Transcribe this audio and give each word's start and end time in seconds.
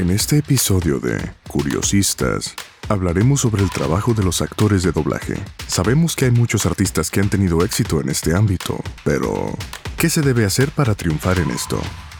En 0.00 0.08
este 0.08 0.38
episodio 0.38 0.98
de 0.98 1.20
Curiosistas, 1.46 2.54
hablaremos 2.88 3.42
sobre 3.42 3.62
el 3.62 3.68
trabajo 3.68 4.14
de 4.14 4.22
los 4.22 4.40
actores 4.40 4.82
de 4.82 4.92
doblaje. 4.92 5.34
Sabemos 5.66 6.16
que 6.16 6.24
hay 6.24 6.30
muchos 6.30 6.64
artistas 6.64 7.10
que 7.10 7.20
han 7.20 7.28
tenido 7.28 7.62
éxito 7.62 8.00
en 8.00 8.08
este 8.08 8.34
ámbito, 8.34 8.82
pero 9.04 9.52
¿qué 9.98 10.08
se 10.08 10.22
debe 10.22 10.46
hacer 10.46 10.70
para 10.70 10.94
triunfar 10.94 11.38
en 11.38 11.50
esto? 11.50 11.78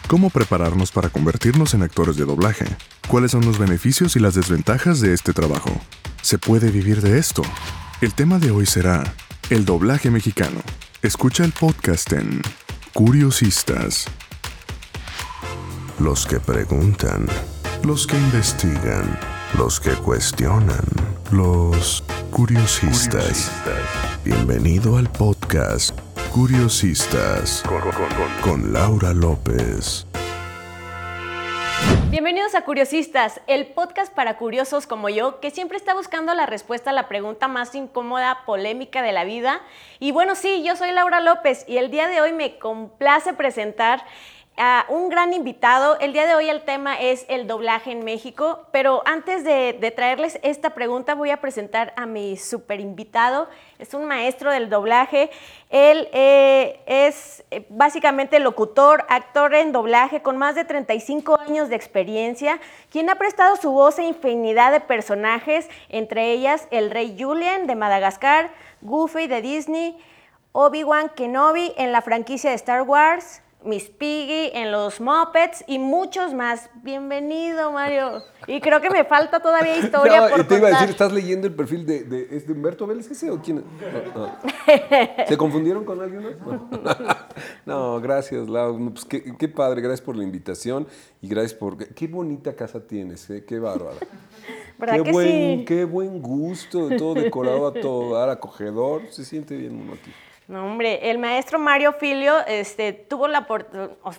¿Cómo 0.09 0.29
prepararnos 0.29 0.93
para 0.93 1.09
convertirnos 1.09 1.73
en 1.73 1.83
actores 1.83 2.17
de 2.17 2.27
doblaje? 2.27 2.67
¿Cuáles 3.09 3.31
son 3.31 3.47
los 3.47 3.59
beneficios 3.59 4.15
y 4.15 4.21
las 4.21 4.35
desventajas 4.35 5.01
de 5.01 5.15
este 5.15 5.33
trabajo? 5.33 5.71
¿Se 6.21 6.37
puede 6.37 6.71
vivir 6.71 7.01
de 7.01 7.17
esto? 7.17 7.41
El 8.03 8.13
tema 8.13 8.39
de 8.39 8.51
hoy 8.51 8.67
será 8.67 9.15
el 9.49 9.65
doblaje 9.65 10.11
mexicano. 10.11 10.61
Escucha 11.01 11.45
el 11.45 11.53
podcast 11.53 12.13
en 12.13 12.43
Curiosistas. 12.93 14.05
Los 15.99 16.27
que 16.27 16.41
preguntan, 16.41 17.27
los 17.85 18.07
que 18.07 18.17
investigan, 18.17 19.19
los 19.57 19.81
que 19.81 19.93
cuestionan, 19.93 20.85
los 21.33 22.05
curiosistas. 22.31 23.51
Bienvenido 24.23 24.99
al 24.99 25.09
podcast 25.11 25.99
Curiosistas 26.31 27.63
con, 28.43 28.73
Laura 28.73 29.15
López. 29.15 30.07
Bienvenidos 32.11 32.55
a 32.55 32.65
Curiosistas, 32.65 33.41
el 33.47 33.69
podcast 33.69 34.13
para 34.13 34.37
curiosos 34.37 34.87
como 34.87 35.09
yo, 35.09 35.41
que 35.41 35.51
siempre 35.51 35.79
está 35.79 35.95
buscando 35.95 36.35
la 36.35 36.45
respuesta 36.45 36.91
a 36.91 36.93
la 36.93 37.09
pregunta 37.09 37.49
más 37.49 37.75
incómoda, 37.75 38.43
polémica 38.45 39.01
de 39.01 39.13
la 39.13 39.25
vida. 39.25 39.63
Y 40.01 40.13
bueno, 40.13 40.35
sí, 40.35 40.63
yo 40.63 40.77
soy 40.77 40.93
Laura 40.93 41.21
López 41.21 41.65
y 41.67 41.79
el 41.79 41.91
día 41.91 42.09
de 42.09 42.21
hoy 42.21 42.33
me 42.33 42.59
complace 42.59 43.33
presentar 43.33 44.05
un 44.89 45.09
gran 45.09 45.33
invitado. 45.33 45.99
El 46.01 46.13
día 46.13 46.27
de 46.27 46.35
hoy 46.35 46.49
el 46.49 46.63
tema 46.63 47.01
es 47.01 47.25
el 47.29 47.47
doblaje 47.47 47.93
en 47.93 48.05
México, 48.05 48.67
pero 48.73 49.03
antes 49.07 49.43
de, 49.43 49.93
traerles 49.95 50.39
esta 50.43 50.71
pregunta 50.71 51.15
voy 51.15 51.31
a 51.31 51.41
presentar 51.41 51.95
a 51.97 52.05
mi 52.07 52.37
super 52.37 52.79
invitado. 52.81 53.49
Es 53.79 53.95
un 53.95 54.05
maestro 54.05 54.51
del 54.51 54.69
doblaje. 54.69 55.31
Él 55.71 56.09
eh, 56.13 56.81
es 56.87 57.43
eh, 57.51 57.65
básicamente 57.71 58.39
locutor, 58.39 59.07
actor 59.09 59.55
en 59.55 59.73
doblaje 59.73 60.21
con 60.21 60.37
más 60.37 60.55
de 60.55 60.65
35 60.65 61.41
años 61.41 61.69
de 61.69 61.77
experiencia, 61.77 62.61
quien 62.91 63.09
ha 63.09 63.15
prestado 63.15 63.57
su 63.57 63.71
voz 63.71 63.99
a 63.99 64.03
infinidad 64.03 64.73
de 64.73 64.81
personajes, 64.81 65.69
entre 65.89 66.33
ellas 66.33 66.69
el 66.71 66.91
rey 66.91 67.17
Julian 67.19 67.67
de 67.67 67.77
Madagascar, 67.77 68.51
Goofy 68.83 69.27
de 69.27 69.41
Disney, 69.41 69.99
Obi-Wan 70.53 71.11
Kenobi 71.11 71.73
en 71.77 71.93
la 71.93 72.03
franquicia 72.03 72.51
de 72.51 72.57
Star 72.57 72.83
Wars, 72.83 73.43
Miss 73.63 73.91
Piggy, 73.91 74.51
en 74.55 74.73
los 74.73 75.01
Muppets 75.01 75.65
y 75.67 75.79
muchos 75.79 76.33
más. 76.33 76.71
Bienvenido, 76.83 77.71
Mario. 77.73 78.23
Y 78.47 78.59
creo 78.61 78.81
que 78.81 78.89
me 78.89 79.05
falta 79.05 79.41
todavía 79.41 79.77
historia 79.77 80.23
no, 80.23 80.29
por 80.31 80.41
y 80.41 80.45
te 80.45 80.57
iba 80.57 80.69
a 80.69 80.71
decir, 80.71 80.89
¿estás 80.89 81.13
leyendo 81.13 81.47
el 81.47 81.55
perfil 81.55 81.85
de, 81.85 82.05
de, 82.05 82.29
¿es 82.31 82.47
de 82.47 82.55
Humberto 82.55 82.87
Vélez 82.87 83.11
ese 83.11 83.31
o 83.31 83.39
quién? 83.41 83.63
¿Se 85.29 85.37
confundieron 85.37 85.85
con 85.85 86.01
alguien 86.01 86.39
No, 87.67 88.01
gracias, 88.01 88.49
Lau. 88.49 88.93
Pues 88.93 89.05
qué, 89.05 89.37
qué, 89.37 89.49
padre, 89.49 89.83
gracias 89.83 90.01
por 90.01 90.17
la 90.17 90.23
invitación 90.23 90.87
y 91.21 91.29
gracias 91.29 91.53
por... 91.53 91.77
Qué 91.77 92.07
bonita 92.09 92.57
casa 92.57 92.87
tienes, 92.87 93.29
¿eh? 93.29 93.45
qué 93.47 93.59
bárbara. 93.59 93.99
¿Verdad 94.79 95.03
qué 95.03 95.13
buen, 95.13 95.59
sí? 95.59 95.65
Qué 95.67 95.85
buen 95.85 96.23
gusto, 96.23 96.89
todo 96.97 97.13
decorado 97.13 97.67
a 97.67 97.75
todo 97.75 98.15
dar, 98.15 98.31
acogedor. 98.31 99.03
Se 99.11 99.23
siente 99.23 99.55
bien 99.55 99.79
uno 99.79 99.93
aquí. 99.93 100.11
No, 100.51 100.67
hombre, 100.67 101.13
el 101.13 101.19
maestro 101.19 101.61
Mario 101.61 101.93
Filio 101.93 102.45
este, 102.49 102.93
tuvo 102.93 103.29
la 103.29 103.47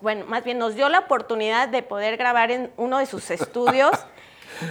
bueno, 0.02 0.26
más 0.28 0.46
bien 0.46 0.60
nos 0.60 0.76
dio 0.76 0.88
la 0.88 1.00
oportunidad 1.00 1.68
de 1.68 1.84
poder 1.84 2.16
grabar 2.16 2.52
en 2.52 2.72
uno 2.78 3.00
de 3.00 3.06
sus 3.06 3.30
estudios. 3.32 3.92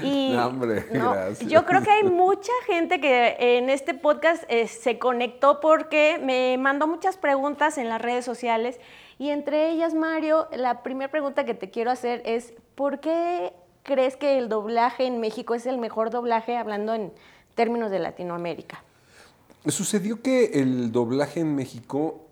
Y 0.02 0.34
no, 0.36 0.46
hombre, 0.46 0.86
gracias. 0.88 1.50
yo 1.50 1.64
creo 1.64 1.82
que 1.82 1.90
hay 1.90 2.04
mucha 2.04 2.52
gente 2.66 3.00
que 3.00 3.34
en 3.40 3.68
este 3.68 3.92
podcast 3.92 4.44
eh, 4.46 4.68
se 4.68 5.00
conectó 5.00 5.58
porque 5.58 6.20
me 6.22 6.56
mandó 6.58 6.86
muchas 6.86 7.16
preguntas 7.16 7.76
en 7.76 7.88
las 7.88 8.00
redes 8.00 8.24
sociales 8.24 8.78
y 9.18 9.30
entre 9.30 9.70
ellas, 9.70 9.92
Mario, 9.92 10.48
la 10.52 10.84
primera 10.84 11.10
pregunta 11.10 11.44
que 11.44 11.54
te 11.54 11.70
quiero 11.70 11.90
hacer 11.90 12.22
es, 12.24 12.52
¿por 12.76 13.00
qué 13.00 13.52
crees 13.82 14.16
que 14.16 14.38
el 14.38 14.48
doblaje 14.48 15.06
en 15.06 15.18
México 15.18 15.56
es 15.56 15.66
el 15.66 15.78
mejor 15.78 16.10
doblaje 16.10 16.56
hablando 16.56 16.94
en 16.94 17.12
términos 17.56 17.90
de 17.90 17.98
Latinoamérica? 17.98 18.84
Sucedió 19.66 20.22
que 20.22 20.60
el 20.60 20.90
doblaje 20.90 21.40
en 21.40 21.54
México 21.54 22.26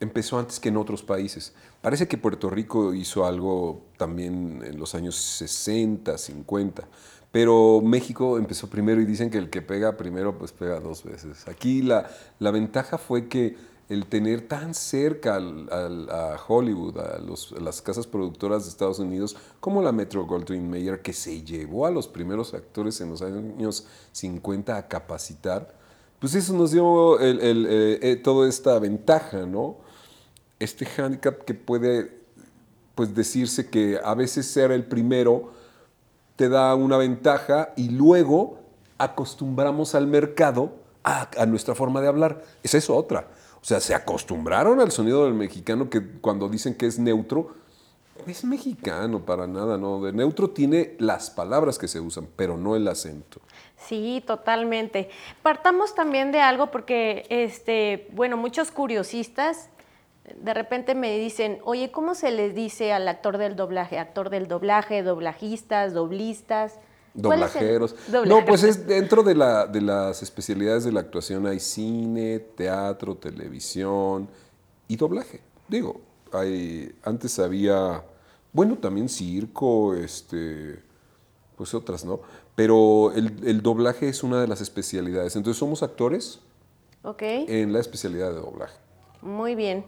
empezó 0.00 0.38
antes 0.38 0.58
que 0.58 0.70
en 0.70 0.76
otros 0.76 1.02
países. 1.02 1.52
Parece 1.80 2.08
que 2.08 2.18
Puerto 2.18 2.50
Rico 2.50 2.94
hizo 2.94 3.24
algo 3.24 3.82
también 3.96 4.62
en 4.64 4.78
los 4.78 4.94
años 4.94 5.16
60, 5.16 6.16
50, 6.18 6.88
pero 7.30 7.80
México 7.82 8.38
empezó 8.38 8.68
primero 8.68 9.00
y 9.00 9.04
dicen 9.04 9.30
que 9.30 9.38
el 9.38 9.50
que 9.50 9.62
pega 9.62 9.96
primero 9.96 10.38
pues 10.38 10.52
pega 10.52 10.80
dos 10.80 11.04
veces. 11.04 11.46
Aquí 11.46 11.82
la, 11.82 12.10
la 12.38 12.50
ventaja 12.50 12.98
fue 12.98 13.28
que 13.28 13.56
el 13.88 14.06
tener 14.06 14.48
tan 14.48 14.74
cerca 14.74 15.36
a 15.36 16.36
Hollywood, 16.48 16.98
a, 16.98 17.16
a, 17.16 17.60
las 17.60 17.82
casas 17.82 18.06
productoras 18.06 18.64
de 18.64 18.70
Estados 18.70 18.98
Unidos, 18.98 19.36
como 19.60 19.82
la 19.82 19.92
Metro 19.92 20.24
Goldwyn 20.24 20.68
Mayer, 20.70 21.02
que 21.02 21.12
se 21.12 21.42
llevó 21.42 21.86
a 21.86 21.90
los 21.90 22.08
primeros 22.08 22.54
actores 22.54 23.00
en 23.02 23.10
los 23.10 23.22
años 23.22 23.86
50 24.12 24.76
a 24.76 24.88
capacitar, 24.88 25.81
pues 26.22 26.36
eso 26.36 26.52
nos 26.52 26.70
dio 26.70 27.20
eh, 27.20 27.98
eh, 28.00 28.20
toda 28.22 28.48
esta 28.48 28.78
ventaja, 28.78 29.44
¿no? 29.44 29.78
Este 30.60 30.86
handicap 30.86 31.44
que 31.44 31.52
puede 31.52 32.16
pues 32.94 33.12
decirse 33.12 33.68
que 33.68 33.98
a 34.02 34.14
veces 34.14 34.46
ser 34.46 34.70
el 34.70 34.84
primero 34.84 35.52
te 36.36 36.48
da 36.48 36.76
una 36.76 36.96
ventaja 36.96 37.72
y 37.74 37.88
luego 37.88 38.60
acostumbramos 38.98 39.96
al 39.96 40.06
mercado 40.06 40.76
a, 41.02 41.28
a, 41.36 41.44
nuestra 41.46 41.74
forma 41.74 42.00
de 42.00 42.06
hablar. 42.06 42.44
Es 42.62 42.76
eso 42.76 42.94
otra. 42.94 43.26
O 43.60 43.64
sea, 43.64 43.80
se 43.80 43.92
acostumbraron 43.92 44.78
al 44.78 44.92
sonido 44.92 45.24
del 45.24 45.34
mexicano 45.34 45.90
que 45.90 46.20
cuando 46.20 46.48
dicen 46.48 46.76
que 46.76 46.86
es 46.86 47.00
neutro, 47.00 47.52
es 48.26 48.44
mexicano 48.44 49.24
para 49.24 49.46
nada, 49.46 49.78
¿no? 49.78 50.02
De 50.02 50.12
neutro 50.12 50.50
tiene 50.50 50.96
las 50.98 51.30
palabras 51.30 51.78
que 51.78 51.88
se 51.88 52.00
usan, 52.00 52.28
pero 52.36 52.56
no 52.56 52.76
el 52.76 52.86
acento. 52.88 53.40
Sí, 53.76 54.22
totalmente. 54.26 55.10
Partamos 55.42 55.94
también 55.94 56.30
de 56.32 56.40
algo 56.40 56.70
porque, 56.70 57.26
este, 57.28 58.08
bueno, 58.12 58.36
muchos 58.36 58.70
curiosistas 58.70 59.68
de 60.36 60.54
repente 60.54 60.94
me 60.94 61.18
dicen, 61.18 61.58
oye, 61.64 61.90
¿cómo 61.90 62.14
se 62.14 62.30
les 62.30 62.54
dice 62.54 62.92
al 62.92 63.08
actor 63.08 63.38
del 63.38 63.56
doblaje? 63.56 63.98
Actor 63.98 64.30
del 64.30 64.46
doblaje, 64.46 65.02
doblajistas, 65.02 65.94
doblistas. 65.94 66.74
Doblajeros. 67.14 67.94
No, 68.26 68.44
pues 68.44 68.62
es 68.62 68.86
dentro 68.86 69.22
de, 69.22 69.34
la, 69.34 69.66
de 69.66 69.82
las 69.82 70.22
especialidades 70.22 70.84
de 70.84 70.92
la 70.92 71.00
actuación 71.00 71.46
hay 71.46 71.60
cine, 71.60 72.38
teatro, 72.38 73.16
televisión 73.16 74.28
y 74.88 74.96
doblaje. 74.96 75.40
Digo, 75.68 76.00
hay, 76.32 76.94
antes 77.02 77.38
había, 77.38 78.02
bueno, 78.52 78.76
también 78.76 79.08
circo, 79.08 79.94
este, 79.94 80.80
pues 81.56 81.74
otras, 81.74 82.04
¿no? 82.04 82.20
Pero 82.54 83.12
el, 83.12 83.62
doblaje 83.62 84.08
es 84.08 84.22
una 84.22 84.40
de 84.40 84.46
las 84.46 84.60
especialidades. 84.60 85.36
Entonces 85.36 85.58
somos 85.58 85.82
actores 85.82 86.40
en 87.18 87.72
la 87.72 87.80
especialidad 87.80 88.28
de 88.28 88.40
doblaje. 88.40 88.76
Muy 89.22 89.54
bien. 89.54 89.84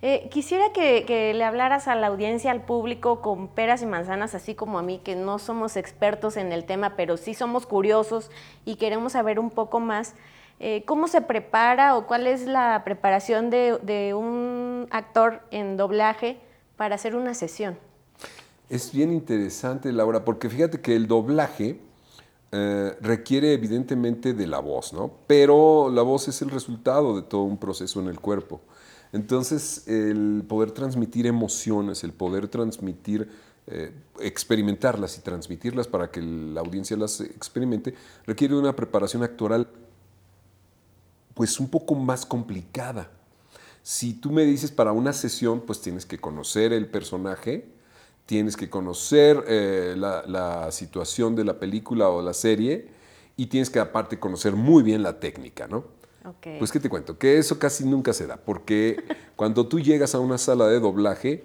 Eh, 0.00 0.28
quisiera 0.30 0.72
que, 0.72 1.32
le 1.34 1.44
hablaras 1.44 1.88
a 1.88 1.94
la 1.94 2.06
audiencia, 2.06 2.52
al 2.52 2.64
público, 2.64 3.20
con 3.20 3.48
peras 3.48 3.82
y 3.82 3.86
manzanas, 3.86 4.34
así 4.34 4.54
como 4.54 4.78
a 4.78 4.82
mí, 4.82 5.00
que 5.02 5.16
no 5.16 5.38
somos 5.38 5.76
expertos 5.76 6.36
en 6.36 6.52
el 6.52 6.64
tema, 6.64 6.96
pero 6.96 7.16
sí 7.16 7.34
somos 7.34 7.66
curiosos 7.66 8.30
y 8.64 8.76
queremos 8.76 9.12
saber 9.12 9.38
un 9.38 9.50
poco 9.50 9.80
más. 9.80 10.14
Eh, 10.58 10.84
¿Cómo 10.86 11.06
se 11.08 11.20
prepara 11.20 11.96
o 11.96 12.06
cuál 12.06 12.26
es 12.26 12.46
la 12.46 12.82
preparación 12.84 13.50
de, 13.50 13.78
de 13.82 14.14
un 14.14 14.86
actor 14.90 15.42
en 15.50 15.76
doblaje 15.76 16.38
para 16.76 16.94
hacer 16.94 17.14
una 17.14 17.34
sesión? 17.34 17.78
Es 18.68 18.92
bien 18.92 19.12
interesante, 19.12 19.92
Laura, 19.92 20.24
porque 20.24 20.50
fíjate 20.50 20.80
que 20.80 20.96
el 20.96 21.06
doblaje 21.06 21.80
eh, 22.50 22.96
requiere 23.00 23.52
evidentemente 23.52 24.34
de 24.34 24.46
la 24.46 24.58
voz, 24.58 24.92
¿no? 24.92 25.12
Pero 25.28 25.88
la 25.92 26.02
voz 26.02 26.26
es 26.26 26.42
el 26.42 26.50
resultado 26.50 27.14
de 27.14 27.22
todo 27.22 27.42
un 27.42 27.58
proceso 27.58 28.00
en 28.00 28.08
el 28.08 28.18
cuerpo. 28.18 28.60
Entonces, 29.12 29.86
el 29.86 30.44
poder 30.48 30.72
transmitir 30.72 31.26
emociones, 31.26 32.02
el 32.02 32.12
poder 32.12 32.48
transmitir, 32.48 33.28
eh, 33.68 33.92
experimentarlas 34.20 35.16
y 35.16 35.20
transmitirlas 35.20 35.86
para 35.86 36.10
que 36.10 36.20
la 36.20 36.60
audiencia 36.60 36.96
las 36.96 37.20
experimente, 37.20 37.94
requiere 38.26 38.56
una 38.56 38.74
preparación 38.74 39.22
actoral 39.22 39.68
pues 41.34 41.60
un 41.60 41.68
poco 41.68 41.94
más 41.94 42.26
complicada. 42.26 43.10
Si 43.82 44.14
tú 44.14 44.32
me 44.32 44.44
dices 44.44 44.72
para 44.72 44.90
una 44.92 45.12
sesión, 45.12 45.60
pues 45.60 45.80
tienes 45.80 46.06
que 46.06 46.18
conocer 46.18 46.72
el 46.72 46.88
personaje, 46.88 47.75
tienes 48.26 48.56
que 48.56 48.68
conocer 48.68 49.44
eh, 49.46 49.94
la, 49.96 50.68
situación 50.72 51.36
de 51.36 51.44
la 51.44 51.58
película 51.58 52.08
o 52.08 52.20
la 52.20 52.34
serie 52.34 52.88
y 53.36 53.46
tienes 53.46 53.70
que 53.70 53.78
aparte 53.78 54.18
conocer 54.18 54.54
muy 54.54 54.82
bien 54.82 55.02
la 55.02 55.18
técnica, 55.20 55.66
¿no? 55.68 55.84
Pues 56.58 56.72
qué 56.72 56.80
te 56.80 56.88
cuento, 56.88 57.16
que 57.16 57.38
eso 57.38 57.56
casi 57.56 57.84
nunca 57.84 58.12
se 58.12 58.26
da, 58.26 58.36
porque 58.36 58.96
cuando 59.36 59.68
tú 59.68 59.78
llegas 59.78 60.12
a 60.16 60.18
una 60.18 60.38
sala 60.38 60.66
de 60.66 60.80
doblaje, 60.80 61.44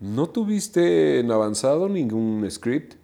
no 0.00 0.30
tuviste 0.30 1.20
en 1.20 1.30
avanzado 1.30 1.88
ningún 1.88 2.50
script, 2.50 2.94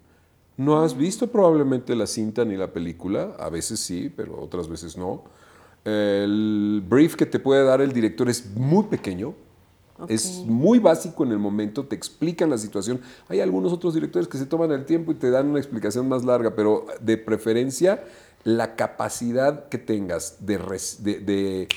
No 0.57 0.83
has 0.83 0.97
visto 0.97 1.29
probablemente 1.29 1.95
la 1.95 2.07
cinta 2.07 2.45
ni 2.45 2.57
la 2.57 2.73
película, 2.73 3.37
a 3.39 3.51
veces 3.51 3.79
sí, 3.79 4.11
pero 4.17 4.41
otras 4.41 4.69
veces 4.69 4.97
no. 4.97 5.25
El 5.85 6.83
brief 6.89 7.15
que 7.15 7.27
te 7.27 7.39
puede 7.39 7.63
dar 7.63 7.81
el 7.81 7.93
director 7.93 8.29
es 8.29 8.57
muy 8.57 8.85
pequeño, 8.85 9.35
es 10.09 10.45
muy 10.47 10.79
básico 10.79 11.25
en 11.25 11.33
el 11.33 11.39
momento, 11.39 11.87
te 11.87 11.97
explican 11.97 12.50
la 12.50 12.59
situación. 12.59 13.00
Hay 13.29 13.41
algunos 13.41 13.73
otros 13.73 13.95
directores 13.95 14.29
que 14.29 14.39
se 14.39 14.47
toman 14.47 14.71
el 14.73 14.85
tiempo 14.85 15.12
y 15.12 15.15
te 15.17 15.31
dan 15.31 15.49
una 15.49 15.59
explicación 15.59 16.09
más 16.09 16.25
larga, 16.25 16.55
pero 16.55 16.87
de 17.00 17.17
preferencia 17.17 18.05
la 18.45 18.77
capacidad 18.77 19.69
que 19.69 19.79
tengas 19.79 20.47
de, 20.47 20.59
de 21.03 21.69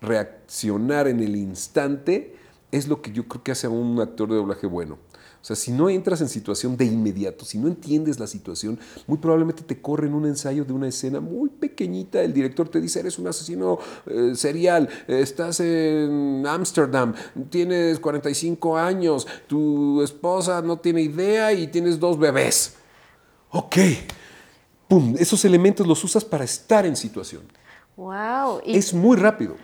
reaccionar 0.00 1.08
en 1.08 1.20
el 1.20 1.36
instante 1.36 2.36
es 2.72 2.88
lo 2.88 3.00
que 3.00 3.12
yo 3.12 3.28
creo 3.28 3.42
que 3.42 3.52
hace 3.52 3.66
a 3.66 3.70
un 3.70 4.00
actor 4.00 4.28
de 4.28 4.36
doblaje 4.36 4.66
bueno. 4.66 4.98
O 5.46 5.54
sea, 5.54 5.54
si 5.54 5.70
no 5.70 5.88
entras 5.88 6.20
en 6.20 6.28
situación 6.28 6.76
de 6.76 6.86
inmediato, 6.86 7.44
si 7.44 7.56
no 7.56 7.68
entiendes 7.68 8.18
la 8.18 8.26
situación, 8.26 8.80
muy 9.06 9.18
probablemente 9.18 9.62
te 9.62 9.80
corren 9.80 10.12
un 10.12 10.26
ensayo 10.26 10.64
de 10.64 10.72
una 10.72 10.88
escena 10.88 11.20
muy 11.20 11.50
pequeñita. 11.50 12.20
El 12.20 12.32
director 12.32 12.68
te 12.68 12.80
dice, 12.80 12.98
eres 12.98 13.16
un 13.16 13.28
asesino 13.28 13.78
eh, 14.06 14.32
serial, 14.34 14.88
estás 15.06 15.60
en 15.60 16.44
Ámsterdam, 16.44 17.14
tienes 17.48 18.00
45 18.00 18.76
años, 18.76 19.24
tu 19.46 20.02
esposa 20.02 20.62
no 20.62 20.80
tiene 20.80 21.02
idea 21.02 21.52
y 21.52 21.68
tienes 21.68 22.00
dos 22.00 22.18
bebés. 22.18 22.74
Ok. 23.52 23.76
Pum, 24.88 25.14
esos 25.16 25.44
elementos 25.44 25.86
los 25.86 26.02
usas 26.02 26.24
para 26.24 26.42
estar 26.42 26.84
en 26.84 26.96
situación. 26.96 27.42
Wow. 27.96 28.62
Es 28.64 28.92
muy 28.92 29.16
rápido. 29.16 29.54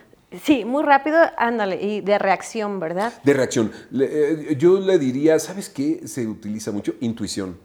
Sí, 0.44 0.64
muy 0.64 0.82
rápido, 0.82 1.19
ándale, 1.37 1.82
y 1.82 2.00
de 2.00 2.19
reacción, 2.19 2.81
¿verdad? 2.81 3.12
De 3.23 3.34
reacción. 3.34 3.70
Eh, 3.93 4.56
yo 4.58 4.81
le 4.81 4.99
diría, 4.99 5.38
¿sabes 5.38 5.69
qué? 5.69 6.06
Se 6.06 6.26
utiliza 6.26 6.73
mucho 6.73 6.94
intuición. 7.00 7.58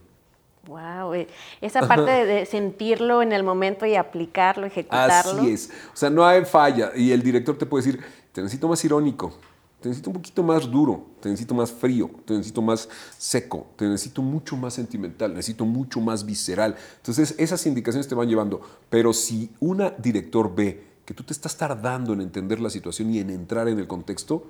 Wow, 0.67 1.13
eh, 1.13 1.27
esa 1.61 1.87
parte 1.87 2.25
de, 2.25 2.45
sentirlo 2.45 3.21
en 3.21 3.31
el 3.31 3.43
momento 3.43 3.85
y 3.85 3.95
aplicarlo, 3.95 4.67
ejecutarlo. 4.67 5.41
Así 5.41 5.51
es. 5.51 5.69
O 5.93 5.95
sea, 5.95 6.09
no 6.09 6.25
hay 6.25 6.43
falla. 6.43 6.91
Y 6.93 7.11
el 7.11 7.23
director 7.23 7.57
te 7.57 7.65
puede 7.65 7.85
decir, 7.85 8.03
te 8.33 8.41
necesito 8.41 8.67
más 8.67 8.83
irónico, 8.83 9.33
te 9.79 9.87
necesito 9.87 10.09
un 10.09 10.15
poquito 10.15 10.43
más 10.43 10.69
duro, 10.69 11.05
te 11.21 11.29
necesito 11.29 11.55
más 11.55 11.71
frío, 11.71 12.11
te 12.25 12.33
necesito 12.33 12.61
más 12.61 12.89
seco, 13.17 13.67
te 13.77 13.85
necesito 13.85 14.21
mucho 14.21 14.57
más 14.57 14.73
sentimental, 14.73 15.33
necesito 15.33 15.63
mucho 15.63 16.01
más 16.01 16.25
visceral. 16.25 16.75
Entonces, 16.97 17.33
esas 17.37 17.65
indicaciones 17.65 18.07
te 18.07 18.15
van 18.15 18.27
llevando. 18.27 18.59
Pero 18.89 19.13
si 19.13 19.49
una 19.61 19.91
director 19.91 20.53
ve 20.53 20.83
que 21.07 21.13
tú 21.13 21.23
te 21.23 21.31
estás 21.31 21.55
tardando 21.55 22.11
en 22.11 22.19
entender 22.19 22.59
la 22.59 22.69
situación 22.69 23.13
y 23.13 23.19
en 23.19 23.29
entrar 23.29 23.69
en 23.69 23.79
el 23.79 23.87
contexto, 23.87 24.43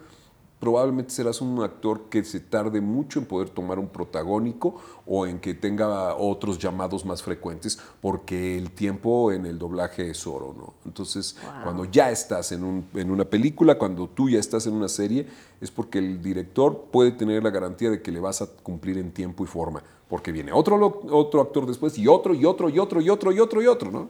probablemente 0.59 1.12
serás 1.12 1.39
un 1.39 1.62
actor 1.62 2.09
que 2.09 2.24
se 2.24 2.39
tarde 2.39 2.81
mucho 2.81 3.19
en 3.19 3.27
poder 3.27 3.51
tomar 3.51 3.77
un 3.77 3.89
protagónico 3.89 4.81
o 5.06 5.27
en 5.27 5.39
que 5.39 5.54
tenga 5.54 6.15
otros 6.15 6.57
llamados 6.57 7.06
más 7.06 7.21
frecuentes, 7.21 7.80
porque 8.01 8.57
el 8.57 8.71
tiempo 8.71 9.31
en 9.31 9.45
el 9.45 9.59
doblaje 9.59 10.09
es 10.09 10.25
oro, 10.25 10.56
¿no? 10.57 10.74
Entonces, 10.83 11.38
cuando 11.63 11.86
ya 11.86 12.09
estás 12.09 12.51
en, 12.51 12.88
en, 12.95 13.12
una 13.12 13.25
película, 13.25 13.77
cuando 13.77 14.07
tú 14.07 14.27
ya 14.27 14.39
estás 14.39 14.65
en 14.65 14.74
una 14.74 14.88
serie, 14.88 15.27
es 15.62 15.69
porque 15.69 16.00
el 16.00 16.24
director 16.24 16.88
puede 16.92 17.12
tener 17.12 17.44
la 17.44 17.51
garantía 17.51 17.92
de 17.92 18.01
que 18.01 18.12
le 18.12 18.19
vas 18.19 18.42
a 18.42 18.48
cumplir 18.48 18.98
en 18.98 19.12
tiempo 19.12 19.44
y 19.44 19.48
forma, 19.48 19.83
porque 20.09 20.31
viene 20.31 20.51
otro, 20.51 21.04
otro 21.12 21.39
actor 21.39 21.68
después 21.68 21.95
y 22.00 22.07
otro 22.07 22.33
y 22.33 22.45
otro 22.45 22.68
y 22.68 22.80
otro 22.80 23.00
y 23.00 23.12
otro 23.12 23.31
y 23.31 23.39
otro 23.39 23.62
y 23.62 23.68
otro, 23.68 23.92
¿no? 23.92 24.09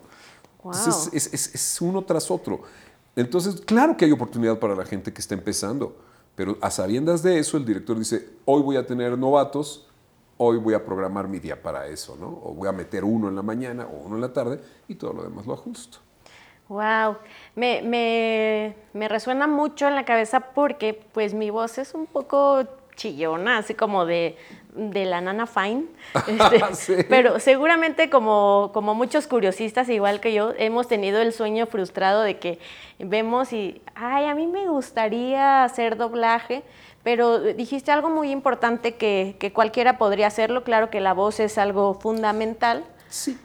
Es, 1.13 1.77
uno 1.81 2.04
tras 2.04 2.30
otro. 2.31 2.62
Entonces, 3.15 3.62
claro 3.62 3.98
que 3.98 4.06
hay 4.06 4.12
oportunidad 4.12 4.59
para 4.59 4.75
la 4.75 4.86
gente 4.86 5.12
que 5.12 5.21
está 5.21 5.33
empezando, 5.33 5.95
pero 6.36 6.57
a 6.62 6.69
sabiendas 6.69 7.24
de 7.24 7.39
eso, 7.39 7.57
el 7.57 7.65
director 7.65 7.98
dice, 7.98 8.30
hoy 8.45 8.62
voy 8.62 8.75
a 8.75 8.86
tener 8.86 9.18
novatos, 9.18 9.88
hoy 10.38 10.57
voy 10.57 10.75
a 10.75 10.86
programar 10.86 11.27
mi 11.27 11.39
día 11.39 11.62
para 11.62 11.88
eso, 11.88 12.15
¿no? 12.19 12.27
O 12.44 12.54
voy 12.54 12.68
a 12.68 12.71
meter 12.71 13.04
uno 13.04 13.27
en 13.27 13.36
la 13.36 13.42
mañana 13.42 13.88
o 13.88 14.06
uno 14.06 14.15
en 14.15 14.21
la 14.21 14.33
tarde 14.33 14.62
y 14.88 14.95
todo 14.95 15.13
lo 15.13 15.24
demás 15.24 15.48
lo 15.48 15.54
ajusto. 15.54 15.98
Wow, 16.69 17.18
me, 17.56 17.81
me, 17.81 18.75
me 18.94 19.07
resuena 19.07 19.48
mucho 19.48 19.88
en 19.88 19.95
la 19.95 20.06
cabeza 20.06 20.42
porque 20.54 21.01
pues 21.13 21.33
mi 21.33 21.50
voz 21.50 21.77
es 21.77 21.94
un 21.94 22.06
poco 22.06 22.65
chillona, 22.95 23.59
así 23.59 23.74
como 23.74 24.06
de, 24.06 24.38
de 24.77 25.06
la 25.06 25.21
nana 25.21 25.47
fine. 25.47 25.85
Este, 26.69 27.03
pero 27.03 27.39
seguramente 27.39 28.09
como, 28.09 28.71
como 28.74 28.94
muchos 28.94 29.27
curiosistas, 29.27 29.89
igual 29.89 30.19
que 30.19 30.33
yo, 30.33 30.53
hemos 30.57 30.88
tenido 30.88 31.21
el 31.21 31.33
sueño 31.33 31.65
frustrado 31.65 32.21
de 32.21 32.38
que 32.38 32.59
vemos 33.00 33.53
y, 33.53 33.81
ay, 33.95 34.25
a 34.25 34.35
mí 34.35 34.47
me 34.47 34.68
gustaría 34.68 35.63
hacer 35.63 35.97
doblaje, 35.97 36.63
pero 37.03 37.39
dijiste 37.39 37.91
algo 37.91 38.09
muy 38.09 38.31
importante 38.31 38.95
que, 38.95 39.35
que 39.39 39.51
cualquiera 39.51 39.97
podría 39.97 40.27
hacerlo. 40.27 40.63
Claro 40.63 40.89
que 40.89 41.00
la 41.00 41.13
voz 41.13 41.39
es 41.39 41.57
algo 41.57 41.94
fundamental. 41.94 42.83
Sí. 43.09 43.38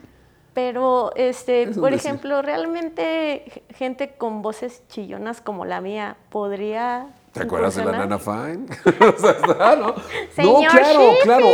Pero, 0.53 1.11
este, 1.15 1.67
por 1.67 1.93
ejemplo, 1.93 2.41
realmente 2.41 3.63
gente 3.75 4.15
con 4.15 4.41
voces 4.43 4.83
chillonas 4.87 5.41
como 5.41 5.65
la 5.65 5.81
mía 5.81 6.15
podría 6.29 7.07
¿Te 7.33 7.41
acuerdas 7.41 7.75
de 7.75 7.83
la 7.83 7.91
Nana 7.91 8.19
Fine? 8.19 8.67
¿no? 8.99 9.95
no, 10.37 10.69
claro, 10.69 11.13
claro. 11.23 11.47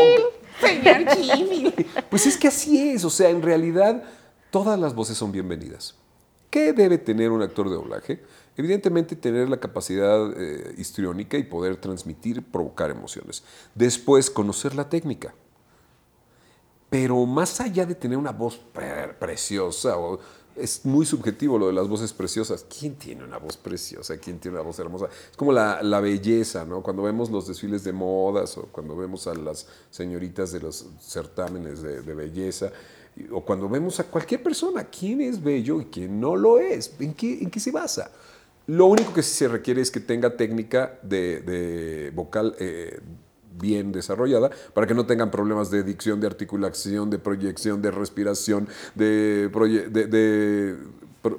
Señor 0.59 1.05
Pues 2.09 2.25
es 2.25 2.37
que 2.37 2.49
así 2.49 2.89
es, 2.89 3.05
o 3.05 3.09
sea, 3.09 3.29
en 3.29 3.41
realidad 3.41 4.03
todas 4.51 4.77
las 4.77 4.93
voces 4.93 5.17
son 5.17 5.31
bienvenidas. 5.31 5.95
¿Qué 6.49 6.73
debe 6.73 6.97
tener 6.97 7.31
un 7.31 7.41
actor 7.41 7.69
de 7.69 7.75
doblaje? 7.75 8.21
Evidentemente 8.57 9.15
tener 9.15 9.47
la 9.47 9.57
capacidad 9.57 10.33
eh, 10.35 10.75
histriónica 10.77 11.37
y 11.37 11.43
poder 11.43 11.77
transmitir, 11.77 12.43
provocar 12.43 12.89
emociones. 12.89 13.43
Después, 13.73 14.29
conocer 14.29 14.75
la 14.75 14.89
técnica. 14.89 15.33
Pero 16.89 17.25
más 17.25 17.61
allá 17.61 17.85
de 17.85 17.95
tener 17.95 18.17
una 18.17 18.31
voz 18.31 18.59
preciosa 19.19 19.97
o 19.97 20.19
es 20.59 20.85
muy 20.85 21.06
subjetivo 21.06 21.57
lo 21.57 21.67
de 21.67 21.73
las 21.73 21.88
voces 21.88 22.13
preciosas. 22.13 22.65
¿Quién 22.79 22.95
tiene 22.95 23.23
una 23.23 23.38
voz 23.38 23.57
preciosa? 23.57 24.17
¿Quién 24.17 24.39
tiene 24.39 24.57
una 24.57 24.65
voz 24.65 24.79
hermosa? 24.79 25.07
Es 25.31 25.38
como 25.38 25.51
la, 25.51 26.00
belleza, 26.00 26.65
¿no? 26.65 26.81
Cuando 26.81 27.03
vemos 27.03 27.29
los 27.29 27.47
desfiles 27.47 27.83
de 27.83 27.94
modas 27.94 28.57
o 28.57 28.63
cuando 28.71 28.95
vemos 28.95 29.27
a 29.27 29.33
las 29.33 29.67
señoritas 29.89 30.51
de 30.51 30.61
los 30.61 30.85
certámenes 31.00 31.81
de, 31.81 32.01
belleza 32.13 32.71
o 33.31 33.41
cuando 33.44 33.67
vemos 33.67 34.00
a 34.00 34.06
cualquier 34.06 34.41
persona, 34.41 34.85
quién 34.85 35.21
es 35.21 35.41
bello 35.44 35.81
y 35.81 35.85
quién 35.85 36.19
no 36.19 36.35
lo 36.35 36.59
es, 36.59 36.94
¿en 37.00 37.13
qué, 37.13 37.39
en 37.41 37.50
qué 37.50 37.59
se 37.59 37.71
basa? 37.71 38.11
Lo 38.67 38.85
único 38.85 39.13
que 39.13 39.23
se 39.23 39.47
requiere 39.47 39.81
es 39.81 39.89
que 39.89 40.00
tenga 40.00 40.38
técnica 40.38 41.00
de, 41.01 42.11
vocal, 42.13 42.56
eh, 42.59 43.00
bien 43.59 43.91
desarrollada 43.91 44.50
para 44.73 44.88
que 44.88 44.94
no 44.94 45.06
tengan 45.06 45.31
problemas 45.31 45.69
de 45.69 45.83
dicción, 45.83 46.19
de 46.19 46.27
articulación, 46.27 47.09
de 47.09 47.19
proyección, 47.19 47.81
de 47.81 47.91
respiración, 47.91 48.67
de, 48.95 49.49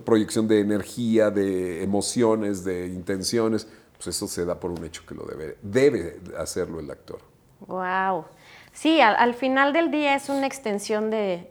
proyección 0.04 0.48
de 0.48 0.60
energía, 0.60 1.30
de 1.30 1.82
emociones, 1.82 2.64
de 2.64 2.86
intenciones. 2.88 3.66
Pues 3.96 4.16
eso 4.16 4.28
se 4.28 4.44
da 4.44 4.58
por 4.58 4.70
un 4.70 4.84
hecho 4.84 5.02
que 5.06 5.14
lo 5.14 5.24
debe, 5.24 5.56
debe 5.62 6.20
hacerlo 6.38 6.80
el 6.80 6.90
actor. 6.90 7.18
Wow. 7.66 8.24
Sí, 8.72 9.00
al, 9.00 9.34
final 9.34 9.72
del 9.72 9.90
día 9.90 10.14
es 10.14 10.28
una 10.28 10.46
extensión 10.46 11.10
de, 11.10 11.50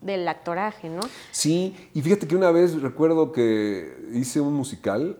del 0.00 0.26
actoraje, 0.28 0.88
¿no? 0.88 1.00
Sí, 1.30 1.74
y 1.94 2.02
fíjate 2.02 2.26
que 2.26 2.36
una 2.36 2.50
vez 2.50 2.80
recuerdo 2.82 3.32
que 3.32 3.96
hice 4.12 4.40
un 4.40 4.54
musical 4.54 5.18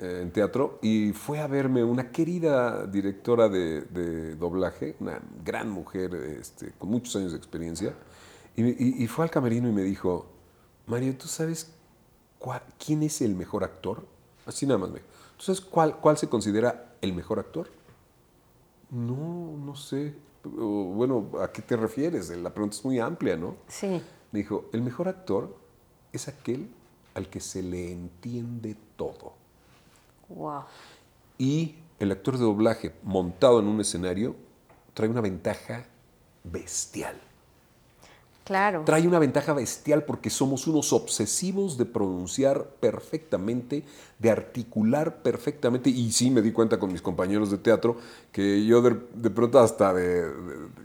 en 0.00 0.30
teatro 0.30 0.78
y 0.82 1.12
fue 1.12 1.40
a 1.40 1.46
verme 1.46 1.82
una 1.84 2.10
querida 2.10 2.86
directora 2.86 3.48
de, 3.48 4.34
doblaje, 4.36 4.96
una 5.00 5.20
gran 5.44 5.70
mujer 5.70 6.14
este, 6.14 6.72
con 6.78 6.90
muchos 6.90 7.16
años 7.16 7.32
de 7.32 7.38
experiencia, 7.38 7.94
y, 8.56 9.06
fue 9.06 9.24
al 9.26 9.30
camerino 9.30 9.68
y 9.68 9.72
me 9.72 9.82
dijo, 9.82 10.26
Mario, 10.86 11.14
¿tú 11.18 11.28
sabes 11.28 11.72
quién 12.78 13.02
es 13.02 13.20
el 13.20 13.34
mejor 13.34 13.64
actor? 13.64 14.06
Así 14.46 14.64
nada 14.64 14.78
más 14.78 14.88
me 14.88 14.96
dijo, 14.96 15.08
¿tú 15.36 15.44
sabes 15.44 15.60
cuál, 15.60 15.98
cuál 15.98 16.16
se 16.16 16.28
considera 16.28 16.96
el 17.02 17.12
mejor 17.12 17.38
actor? 17.38 17.68
No, 18.90 19.56
no 19.58 19.76
sé. 19.76 20.14
Bueno, 20.42 21.32
¿a 21.42 21.52
qué 21.52 21.60
te 21.60 21.76
refieres? 21.76 22.30
La 22.30 22.54
pregunta 22.54 22.76
es 22.76 22.84
muy 22.84 22.98
amplia, 22.98 23.36
¿no? 23.36 23.56
Sí. 23.68 24.00
Me 24.32 24.38
dijo, 24.38 24.70
el 24.72 24.80
mejor 24.80 25.08
actor 25.08 25.54
es 26.12 26.28
aquel 26.28 26.70
al 27.14 27.28
que 27.28 27.40
se 27.40 27.62
le 27.62 27.92
entiende 27.92 28.76
todo. 28.96 29.34
Y 31.38 31.74
el 31.98 32.12
actor 32.12 32.36
de 32.38 32.44
doblaje 32.44 32.94
montado 33.02 33.60
en 33.60 33.66
un 33.66 33.80
escenario 33.80 34.36
trae 34.94 35.08
una 35.08 35.20
ventaja 35.20 35.84
bestial. 36.44 37.16
Claro. 38.44 38.82
Trae 38.84 39.08
una 39.08 39.18
ventaja 39.18 39.52
bestial 39.54 40.04
porque 40.04 40.30
somos 40.30 40.68
unos 40.68 40.92
obsesivos 40.92 41.76
de 41.76 41.84
pronunciar 41.84 42.64
perfectamente, 42.78 43.82
de 44.20 44.30
articular 44.30 45.16
perfectamente. 45.16 45.90
Y 45.90 46.12
sí 46.12 46.30
me 46.30 46.40
di 46.42 46.52
cuenta 46.52 46.78
con 46.78 46.92
mis 46.92 47.02
compañeros 47.02 47.50
de 47.50 47.58
teatro 47.58 47.96
que 48.30 48.64
yo 48.64 48.82
de, 48.82 49.30
pronto 49.30 49.58
hasta 49.58 49.92
de, 49.92 50.30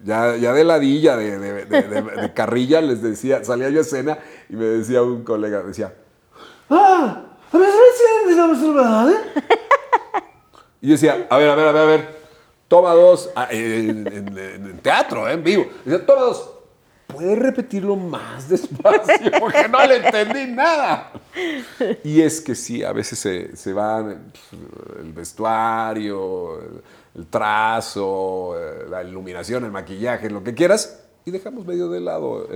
ya, 0.03 0.37
ya, 0.37 0.53
de 0.53 0.63
ladilla, 0.63 1.15
de, 1.15 1.37
de, 1.37 2.33
carrilla, 2.33 2.81
les 2.81 3.03
decía, 3.03 3.43
salía 3.43 3.69
yo 3.69 3.77
a 3.77 3.81
escena 3.83 4.17
y 4.49 4.55
me 4.55 4.65
decía 4.65 5.03
un 5.03 5.23
colega, 5.23 5.61
decía, 5.61 5.93
¡Ah! 6.67 7.30
Ver, 7.51 7.69
Y 10.81 10.87
yo 10.87 10.93
decía, 10.93 11.27
a 11.29 11.37
ver, 11.37 11.49
a 11.49 11.55
ver, 11.55 11.67
a 11.67 11.71
ver, 11.71 11.81
a 11.81 11.85
ver, 11.85 12.15
toma 12.67 12.93
dos, 12.93 13.29
ah, 13.35 13.47
en, 13.51 14.79
teatro, 14.81 15.27
en 15.29 15.43
vivo. 15.43 15.67
Decía, 15.85 16.05
toma 16.05 16.21
dos. 16.21 16.61
¿puedes 17.11 17.37
repetirlo 17.37 17.95
más 17.95 18.49
despacio? 18.49 19.31
Porque 19.39 19.67
no 19.67 19.85
le 19.85 19.97
entendí 19.97 20.51
nada. 20.51 21.11
Y 22.03 22.21
es 22.21 22.41
que 22.41 22.55
sí, 22.55 22.83
a 22.83 22.91
veces 22.93 23.19
se, 23.19 23.55
se 23.55 23.73
van 23.73 24.31
el 24.99 25.13
vestuario, 25.13 26.59
el, 27.15 27.27
trazo, 27.27 28.55
eh, 28.57 28.85
la 28.89 29.03
iluminación, 29.03 29.65
el 29.65 29.71
maquillaje, 29.71 30.29
lo 30.29 30.43
que 30.43 30.53
quieras, 30.53 31.03
y 31.25 31.31
dejamos 31.31 31.65
medio 31.65 31.89
de 31.89 31.99
lado 31.99 32.47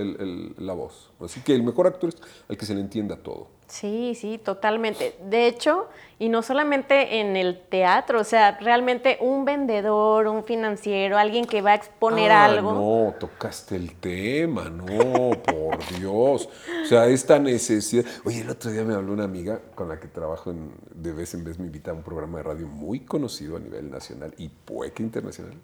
la 0.58 0.72
voz. 0.72 1.10
Así 1.20 1.40
que 1.40 1.54
el 1.54 1.62
mejor 1.62 1.86
actor 1.86 2.10
es 2.10 2.16
el 2.48 2.56
que 2.56 2.66
se 2.66 2.74
le 2.74 2.80
entienda 2.80 3.16
todo. 3.16 3.48
Sí, 3.68 4.14
sí, 4.14 4.38
totalmente. 4.38 5.16
De 5.24 5.46
hecho, 5.46 5.88
y 6.18 6.28
no 6.28 6.42
solamente 6.42 7.18
en 7.20 7.36
el 7.36 7.60
teatro, 7.68 8.20
o 8.20 8.24
sea, 8.24 8.56
realmente 8.60 9.18
un 9.20 9.44
vendedor, 9.44 10.28
un 10.28 10.44
financiero, 10.44 11.18
alguien 11.18 11.44
que 11.46 11.62
va 11.62 11.72
a 11.72 11.74
exponer 11.74 12.30
Ah, 12.30 12.44
algo. 12.44 12.72
No, 12.72 13.14
tocaste 13.18 13.74
el 13.76 13.96
tema, 13.96 14.64
no, 14.70 15.30
por 15.42 15.78
Dios. 15.98 16.48
O 16.82 16.86
sea, 16.86 17.06
esta 17.06 17.38
necesidad. 17.38 18.04
Oye, 18.24 18.42
el 18.42 18.50
otro 18.50 18.70
día 18.70 18.84
me 18.84 18.94
habló 18.94 19.12
una 19.12 19.24
amiga 19.24 19.60
con 19.74 19.88
la 19.88 19.98
que 19.98 20.06
trabajo 20.08 20.50
en- 20.50 20.72
de 20.94 21.12
vez 21.12 21.34
en 21.34 21.44
vez, 21.44 21.58
me 21.58 21.66
invita 21.66 21.90
a 21.90 21.94
un 21.94 22.02
programa 22.02 22.38
de 22.38 22.44
radio 22.44 22.66
muy 22.68 23.00
conocido 23.00 23.56
a 23.56 23.60
nivel 23.60 23.90
nacional 23.90 24.32
y 24.38 24.48
pueque 24.48 25.02
internacional. 25.02 25.54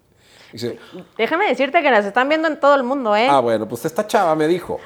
Dice, 0.51 0.77
Déjame 1.17 1.47
decirte 1.47 1.81
que 1.81 1.89
las 1.89 2.05
están 2.05 2.29
viendo 2.29 2.47
en 2.47 2.59
todo 2.59 2.75
el 2.75 2.83
mundo, 2.83 3.15
¿eh? 3.15 3.27
ah, 3.29 3.39
bueno, 3.39 3.67
pues 3.67 3.85
esta 3.85 4.05
chava 4.05 4.35
me 4.35 4.47
dijo. 4.47 4.79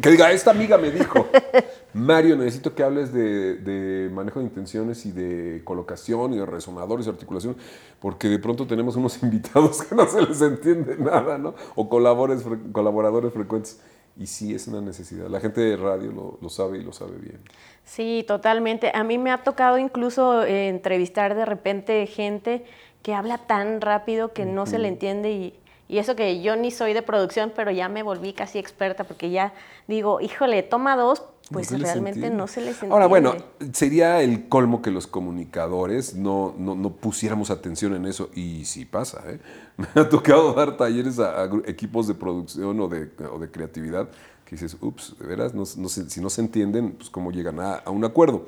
Que 0.00 0.10
diga, 0.10 0.30
esta 0.30 0.50
amiga 0.52 0.78
me 0.78 0.90
dijo. 0.90 1.28
Mario, 1.94 2.36
necesito 2.36 2.74
que 2.74 2.82
hables 2.82 3.12
de, 3.12 3.56
de 3.56 4.08
manejo 4.10 4.38
de 4.40 4.46
intenciones 4.46 5.04
y 5.06 5.12
de 5.12 5.62
colocación 5.64 6.32
y 6.32 6.38
de 6.38 6.46
resonadores 6.46 7.06
y 7.06 7.10
articulación, 7.10 7.56
porque 8.00 8.28
de 8.28 8.38
pronto 8.38 8.66
tenemos 8.66 8.96
unos 8.96 9.22
invitados 9.22 9.82
que 9.82 9.94
no 9.94 10.06
se 10.06 10.22
les 10.22 10.40
entiende 10.40 10.96
nada, 10.96 11.38
¿no? 11.38 11.54
O 11.74 11.88
colaboradores, 11.88 12.46
fre- 12.46 12.72
colaboradores 12.72 13.32
frecuentes. 13.32 13.80
Y 14.16 14.26
sí, 14.26 14.54
es 14.54 14.68
una 14.68 14.80
necesidad. 14.80 15.28
La 15.28 15.40
gente 15.40 15.60
de 15.62 15.76
radio 15.76 16.12
lo, 16.12 16.38
lo 16.40 16.48
sabe 16.50 16.78
y 16.78 16.82
lo 16.82 16.92
sabe 16.92 17.16
bien. 17.18 17.40
Sí, 17.84 18.24
totalmente. 18.26 18.92
A 18.94 19.04
mí 19.04 19.18
me 19.18 19.30
ha 19.30 19.42
tocado 19.42 19.78
incluso 19.78 20.42
eh, 20.44 20.68
entrevistar 20.68 21.34
de 21.34 21.44
repente 21.44 22.06
gente 22.06 22.64
que 23.02 23.14
habla 23.14 23.38
tan 23.46 23.80
rápido 23.80 24.32
que 24.32 24.46
no 24.46 24.66
se 24.66 24.78
le 24.78 24.88
entiende 24.88 25.32
y, 25.32 25.54
y 25.88 25.98
eso 25.98 26.14
que 26.14 26.40
yo 26.42 26.56
ni 26.56 26.70
soy 26.70 26.92
de 26.94 27.02
producción, 27.02 27.52
pero 27.54 27.70
ya 27.70 27.88
me 27.88 28.02
volví 28.02 28.32
casi 28.32 28.58
experta 28.58 29.04
porque 29.04 29.30
ya 29.30 29.52
digo, 29.88 30.20
híjole, 30.20 30.62
toma 30.62 30.96
dos, 30.96 31.24
pues 31.50 31.70
No 31.72 31.78
realmente 31.78 32.18
entiende. 32.20 32.36
no 32.36 32.46
se 32.46 32.60
les 32.60 32.70
entiende. 32.74 32.94
Ahora, 32.94 33.06
bueno, 33.06 33.34
sería 33.72 34.22
el 34.22 34.48
colmo 34.48 34.80
que 34.82 34.90
los 34.90 35.06
comunicadores 35.06 36.14
no, 36.14 36.54
no, 36.56 36.74
no 36.74 36.90
pusiéramos 36.92 37.50
atención 37.50 37.94
en 37.94 38.06
eso. 38.06 38.30
Y 38.34 38.64
sí 38.64 38.84
pasa, 38.84 39.22
¿eh? 39.26 39.38
Me 39.76 40.00
ha 40.00 40.08
tocado 40.08 40.52
dar 40.54 40.76
talleres 40.76 41.18
a, 41.18 41.42
a 41.42 41.50
equipos 41.66 42.06
de 42.06 42.14
producción 42.14 42.78
o 42.80 42.88
de, 42.88 43.10
o 43.32 43.38
de 43.38 43.50
creatividad 43.50 44.08
que 44.44 44.56
dices, 44.56 44.76
ups, 44.80 45.16
de 45.18 45.26
veras, 45.26 45.54
no, 45.54 45.64
no 45.76 45.88
se- 45.88 46.08
si 46.10 46.20
no 46.20 46.30
se 46.30 46.40
entienden, 46.42 46.92
pues 46.92 47.10
cómo 47.10 47.30
llegan 47.32 47.58
a, 47.60 47.74
a 47.76 47.90
un 47.90 48.04
acuerdo. 48.04 48.46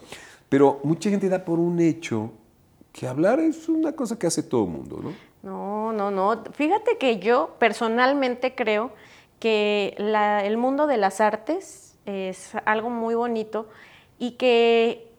Pero 0.48 0.80
mucha 0.84 1.10
gente 1.10 1.28
da 1.28 1.44
por 1.44 1.58
un 1.58 1.80
hecho 1.80 2.30
que 2.92 3.06
hablar 3.08 3.40
es 3.40 3.68
una 3.68 3.92
cosa 3.92 4.18
que 4.18 4.26
hace 4.26 4.42
todo 4.42 4.64
el 4.64 4.70
mundo, 4.70 5.00
¿no? 5.02 5.12
No, 5.42 5.92
no, 5.92 6.10
no. 6.10 6.42
Fíjate 6.52 6.96
que 6.98 7.18
yo 7.18 7.56
personalmente 7.58 8.54
creo 8.54 8.92
que 9.40 9.94
la- 9.98 10.44
el 10.44 10.56
mundo 10.56 10.86
de 10.86 10.96
las 10.96 11.20
artes 11.20 11.83
es 12.06 12.52
algo 12.64 12.90
muy 12.90 13.14
bonito 13.14 13.68
y 14.18 14.32
que, 14.32 15.10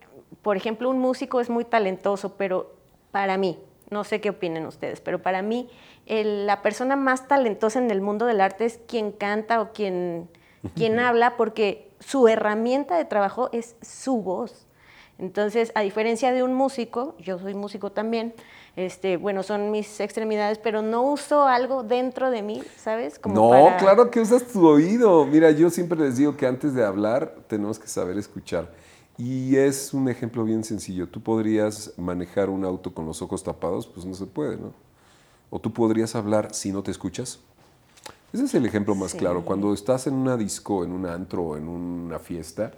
por 0.42 0.58
ejemplo, 0.58 0.90
un 0.90 1.00
músico 1.00 1.40
es 1.40 1.50
muy 1.50 1.66
talentoso, 1.66 2.36
pero 2.38 2.74
para 3.12 3.38
mí, 3.38 3.60
no 3.90 4.04
sé 4.04 4.22
qué 4.22 4.30
opinen 4.32 4.66
ustedes, 4.66 5.02
pero 5.02 5.22
para 5.22 5.42
mí 5.42 5.70
el- 6.06 6.46
la 6.48 6.62
persona 6.62 6.96
más 6.96 7.28
talentosa 7.28 7.80
en 7.80 7.92
el 7.92 8.02
mundo 8.02 8.26
del 8.26 8.42
arte 8.42 8.66
es 8.66 8.80
quien 8.88 9.12
canta 9.12 9.62
o 9.62 9.72
quien, 9.74 10.30
quien 10.76 11.00
habla, 11.00 11.38
porque 11.38 11.92
su 12.00 12.28
herramienta 12.28 12.98
de 12.98 13.06
trabajo 13.06 13.50
es 13.52 13.76
su 13.82 14.22
voz. 14.22 14.68
Entonces, 15.18 15.72
a 15.76 15.82
diferencia 15.82 16.34
de 16.34 16.44
un 16.44 16.54
músico, 16.54 17.16
yo 17.20 17.40
soy 17.40 17.54
músico 17.54 17.92
también, 17.92 18.34
este, 18.76 19.18
bueno, 19.18 19.42
son 19.44 19.72
mis 19.72 20.00
extremidades, 20.00 20.58
pero 20.60 20.82
no 20.82 21.04
uso 21.04 21.44
algo 21.46 21.84
dentro 21.84 22.30
de 22.30 22.42
mí, 22.42 22.62
¿sabes? 22.78 23.18
Como 23.20 23.36
no, 23.36 23.50
para- 23.50 23.78
claro 23.78 24.12
que 24.12 24.20
usas 24.20 24.44
tu 24.48 24.66
oído. 24.68 25.26
Mira, 25.26 25.52
yo 25.52 25.70
siempre 25.70 25.98
les 26.00 26.18
digo 26.18 26.36
que 26.36 26.46
antes 26.46 26.74
de 26.74 26.84
hablar 26.84 27.36
tenemos 27.48 27.80
que 27.80 27.88
saber 27.88 28.18
escuchar. 28.18 28.70
Y 29.18 29.56
es 29.56 29.94
un 29.94 30.10
ejemplo 30.10 30.44
bien 30.44 30.64
sencillo. 30.66 31.08
Tú 31.08 31.22
podrías 31.22 31.94
manejar 31.98 32.50
un 32.50 32.66
auto 32.66 32.94
con 32.94 33.06
los 33.06 33.22
ojos 33.22 33.44
tapados, 33.44 33.88
pues 33.88 34.06
no 34.06 34.14
se 34.14 34.26
puede, 34.26 34.58
¿no? 34.58 34.74
O 35.50 35.60
tú 35.60 35.72
podrías 35.72 36.16
hablar 36.16 36.54
si 36.54 36.72
no 36.74 36.84
te 36.84 36.92
escuchas. 36.92 37.40
Ese 38.34 38.44
es 38.44 38.54
el 38.56 38.66
ejemplo 38.66 38.94
más 38.94 39.12
Sí. 39.12 39.18
claro. 39.18 39.46
Cuando 39.46 39.74
estás 39.74 40.08
en 40.08 40.16
una 40.16 40.36
disco, 40.36 40.84
en 40.84 40.92
un 40.92 41.06
antro, 41.06 41.56
en 41.56 41.70
una 41.70 42.20
fiesta 42.20 42.72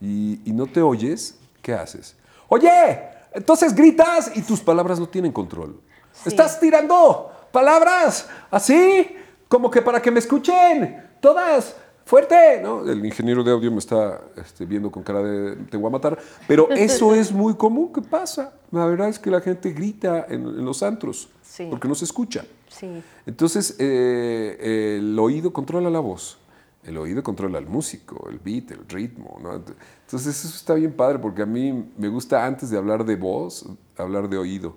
y, 0.00 0.40
y 0.48 0.52
no 0.52 0.66
te 0.66 0.80
oyes, 0.80 1.38
¿qué 1.60 1.74
haces? 1.74 2.14
Oye, 2.48 3.00
entonces 3.32 3.74
gritas 3.74 4.32
y 4.34 4.42
tus 4.42 4.60
palabras 4.60 4.98
no 5.00 5.08
tienen 5.08 5.32
control. 5.32 5.80
Sí. 6.12 6.28
Estás 6.28 6.58
tirando 6.60 7.30
palabras 7.52 8.28
así, 8.50 9.14
como 9.48 9.70
que 9.70 9.82
para 9.82 10.00
que 10.02 10.10
me 10.10 10.18
escuchen, 10.18 11.08
todas, 11.20 11.76
fuerte. 12.04 12.60
¿no? 12.62 12.84
El 12.90 13.04
ingeniero 13.04 13.42
de 13.44 13.52
audio 13.52 13.70
me 13.70 13.78
está 13.78 14.20
este, 14.36 14.64
viendo 14.64 14.90
con 14.90 15.02
cara 15.02 15.22
de 15.22 15.56
te 15.70 15.76
voy 15.76 15.88
a 15.88 15.90
matar, 15.90 16.18
pero 16.48 16.68
eso 16.72 17.14
es 17.14 17.30
muy 17.32 17.54
común 17.54 17.92
que 17.92 18.02
pasa. 18.02 18.52
La 18.72 18.86
verdad 18.86 19.08
es 19.08 19.18
que 19.18 19.30
la 19.30 19.40
gente 19.40 19.70
grita 19.72 20.26
en, 20.28 20.46
en 20.46 20.64
los 20.64 20.82
antros 20.82 21.28
Sí. 21.42 21.66
porque 21.68 21.88
no 21.88 21.94
se 21.96 22.04
escucha. 22.04 22.44
Sí, 22.68 23.02
Entonces, 23.26 23.74
eh, 23.80 24.96
el 25.00 25.18
oído 25.18 25.52
controla 25.52 25.90
la 25.90 25.98
voz, 25.98 26.38
el 26.84 26.96
oído 26.96 27.22
controla 27.22 27.58
al 27.58 27.66
músico, 27.66 28.28
el 28.30 28.38
beat, 28.38 28.70
el 28.70 28.88
ritmo. 28.88 29.38
¿no? 29.42 29.54
Entonces, 29.54 30.44
eso 30.44 30.56
está 30.56 30.74
bien 30.74 30.92
padre 30.92 31.18
porque 31.18 31.42
a 31.42 31.46
mí 31.46 31.90
me 31.96 32.08
gusta 32.08 32.44
antes 32.46 32.70
de 32.70 32.78
hablar 32.78 33.04
de 33.04 33.16
voz, 33.16 33.66
hablar 33.96 34.28
de 34.28 34.38
oído. 34.38 34.76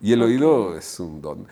Y 0.00 0.12
el 0.12 0.22
oído 0.22 0.76
es 0.76 1.00
un 1.00 1.20
don. 1.20 1.46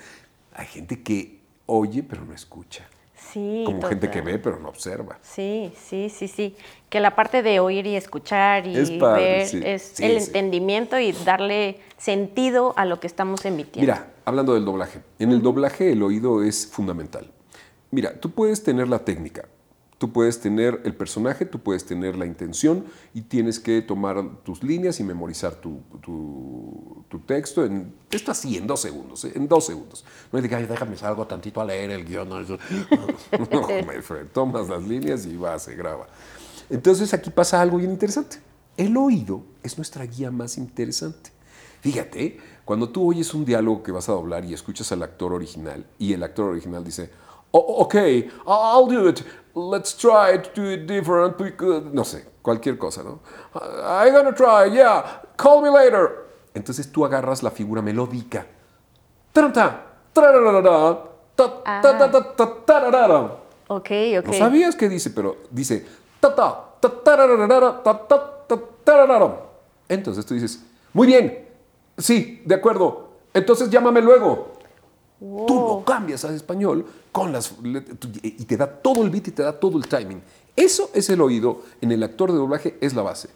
Hay 0.55 0.67
gente 0.67 1.03
que 1.03 1.41
oye 1.67 2.03
pero 2.03 2.25
no 2.25 2.35
escucha, 2.35 2.87
sí. 3.15 3.63
como 3.65 3.81
gente 3.83 4.11
que 4.11 4.19
total. 4.19 4.33
ve 4.35 4.39
pero 4.39 4.61
no 4.61 4.69
observa. 4.69 5.19
Sí, 5.23 5.73
sí, 5.89 6.11
sí, 6.11 6.29
sí. 6.29 6.55
Que 6.91 7.01
la 7.01 7.17
parte 7.17 7.43
de 7.43 7.61
oír 7.61 7.87
y 7.87 7.97
escuchar 7.97 8.67
y 8.67 8.77
Es 8.77 8.91
padre, 8.91 9.23
ver 9.25 9.47
sí. 9.49 9.61
es 9.65 9.83
Sí, 9.95 10.05
el 10.05 10.21
sí. 10.21 10.27
entendimiento 10.27 10.99
y 10.99 11.13
darle 11.13 11.81
sentido 11.97 12.75
a 12.77 12.85
lo 12.85 13.01
que 13.01 13.07
estamos 13.07 13.45
emitiendo. 13.47 13.81
Mira, 13.81 14.13
hablando 14.27 14.53
del 14.55 14.65
doblaje, 14.67 15.01
en 15.19 15.31
el 15.33 15.41
doblaje 15.41 15.93
el 15.93 16.03
oído 16.03 16.43
es 16.43 16.67
fundamental. 16.67 17.31
Mira, 17.91 18.21
tú 18.21 18.31
puedes 18.33 18.63
tener 18.63 18.89
la 18.89 18.99
técnica, 18.99 19.49
tú 20.03 20.11
puedes 20.13 20.41
tener 20.41 20.81
el 20.85 20.97
personaje, 20.97 21.47
tú 21.47 21.61
puedes 21.61 21.85
tener 21.85 22.17
la 22.17 22.27
intención 22.27 22.85
y 23.15 23.21
tienes 23.21 23.61
que 23.61 23.81
tomar 23.83 24.21
tus 24.43 24.65
líneas 24.65 24.99
y 24.99 25.05
memorizar 25.05 25.55
tu, 25.55 25.79
tu- 26.01 27.05
tu 27.09 27.21
texto 27.21 27.65
en 27.65 27.95
esto 28.11 28.33
así 28.33 28.57
en 28.57 28.67
dos 28.67 28.81
segundos, 28.81 29.25
¿eh? 29.27 29.31
en 29.37 29.47
dos 29.47 29.65
segundos. 29.67 30.05
No 30.33 30.41
es 30.41 30.43
de 30.43 30.49
que 30.49 30.57
"Ay, 30.57 30.67
déjame 30.67 30.97
salgo 30.97 31.25
tantito 31.29 31.61
a 31.61 31.65
leer 31.65 31.93
el 31.93 32.05
guion. 32.05 32.29
No, 32.29 32.41
No, 32.43 33.69
my 33.87 34.03
friend, 34.03 34.31
tomas 34.33 34.69
las 34.69 34.83
líneas 34.83 35.25
y 35.25 35.37
va, 35.37 35.57
se 35.61 35.77
graba. 35.77 36.09
Entonces 36.69 37.15
aquí 37.15 37.31
pasa 37.31 37.61
algo 37.61 37.77
bien 37.79 37.93
interesante. 37.93 38.39
El 38.77 38.97
oído 38.97 39.45
es 39.63 39.77
nuestra 39.79 40.05
guía 40.05 40.33
más 40.33 40.59
interesante. 40.59 41.31
Fíjate, 41.81 42.39
cuando 42.65 42.89
tú 42.89 43.09
oyes 43.09 43.33
un 43.35 43.45
diálogo 43.45 43.85
que 43.85 43.93
vas 43.93 44.09
a 44.09 44.13
doblar 44.13 44.45
y 44.45 44.53
escuchas 44.53 44.91
al 44.91 45.05
actor 45.05 45.33
original 45.33 45.87
y 45.97 46.13
el 46.13 46.25
actor 46.25 46.47
original 46.51 46.83
dice, 46.83 47.09
"Oh, 47.53 47.83
ok, 47.85 47.95
I'll 48.47 48.87
do 48.89 49.09
it, 49.09 49.23
let's 49.55 49.97
try 49.97 50.37
to 50.39 50.51
do 50.55 50.71
it 50.73 50.87
different, 50.87 51.37
because-" 51.39 51.93
no 51.93 52.05
sé, 52.05 52.25
cualquier 52.43 52.77
cosa, 52.79 53.03
¿no? 53.03 53.21
I'm 53.55 54.13
gonna 54.13 54.35
try, 54.35 54.71
yeah, 54.73 55.23
call 55.37 55.63
me 55.63 55.71
later. 55.71 56.27
Entonces 56.55 56.91
tú 56.91 57.05
agarras 57.05 57.43
la 57.43 57.51
figura 57.51 57.81
melódica. 57.81 58.47
Taranta, 59.33 59.87
tararara. 62.67 63.39
Ok, 63.69 63.91
ok. 64.19 64.27
No 64.27 64.33
sabías 64.35 64.77
qué 64.77 64.89
dice, 64.89 65.11
pero 65.11 65.37
dice. 65.51 65.87
Entonces 69.89 70.27
tú 70.27 70.35
dices, 70.35 70.63
muy 70.93 71.07
bien, 71.07 71.49
sí, 71.97 72.43
de 72.45 72.55
acuerdo. 72.55 73.09
Entonces 73.33 73.71
llámame 73.71 74.03
luego. 74.03 74.52
Tú 75.47 75.55
lo 75.55 75.85
cambias 75.85 76.25
a 76.25 76.35
español 76.35 76.85
con 77.13 77.33
las 77.33 77.55
y 78.23 78.45
te 78.45 78.57
da 78.57 78.67
todo 78.67 79.05
el 79.05 79.11
beat 79.11 79.29
y 79.29 79.31
te 79.31 79.43
da 79.43 79.59
todo 79.59 79.79
el 79.79 79.87
timing. 79.87 80.21
Eso 80.57 80.91
es 80.95 81.09
el 81.11 81.21
oído 81.21 81.63
en 81.81 81.93
el 81.93 82.03
actor 82.03 82.33
de 82.33 82.39
doblaje 82.39 82.77
es 82.81 82.95
la 82.95 83.03
base. 83.03 83.29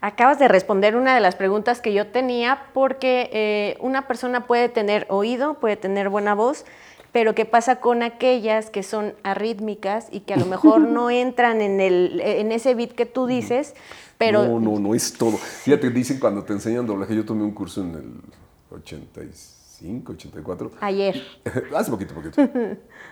Acabas 0.00 0.40
de 0.40 0.48
responder 0.48 0.96
una 0.96 1.14
de 1.14 1.20
las 1.20 1.36
preguntas 1.36 1.80
que 1.80 1.92
yo 1.92 2.08
tenía 2.08 2.64
porque 2.74 3.30
eh, 3.32 3.78
una 3.80 4.08
persona 4.08 4.48
puede 4.48 4.68
tener 4.68 5.06
oído, 5.10 5.54
puede 5.54 5.76
tener 5.76 6.08
buena 6.08 6.34
voz, 6.34 6.64
pero 7.12 7.36
¿qué 7.36 7.44
pasa 7.44 7.76
con 7.76 8.02
aquellas 8.02 8.68
que 8.68 8.82
son 8.82 9.14
arrítmicas 9.22 10.08
y 10.10 10.20
que 10.20 10.34
a 10.34 10.38
lo 10.38 10.46
mejor 10.46 10.80
no 10.88 11.08
entran 11.08 11.60
en, 11.60 11.80
el, 11.80 12.20
en 12.20 12.50
ese 12.50 12.74
beat 12.74 12.92
que 12.92 13.06
tú 13.06 13.26
dices, 13.26 13.74
pero 14.18 14.44
no, 14.44 14.58
no, 14.58 14.80
no 14.80 14.94
es 14.94 15.12
todo. 15.12 15.36
Fíjate, 15.36 15.88
dicen 15.90 16.18
cuando 16.18 16.42
te 16.42 16.52
enseñan 16.52 16.84
doblaje, 16.84 17.14
yo 17.14 17.24
tomé 17.24 17.44
un 17.44 17.52
curso 17.52 17.82
en 17.82 17.94
el 17.94 18.76
87, 18.76 19.61
85, 19.82 20.12
84. 20.12 20.70
Ayer. 20.80 21.22
Hace 21.76 21.90
poquito, 21.90 22.14
poquito. 22.14 22.40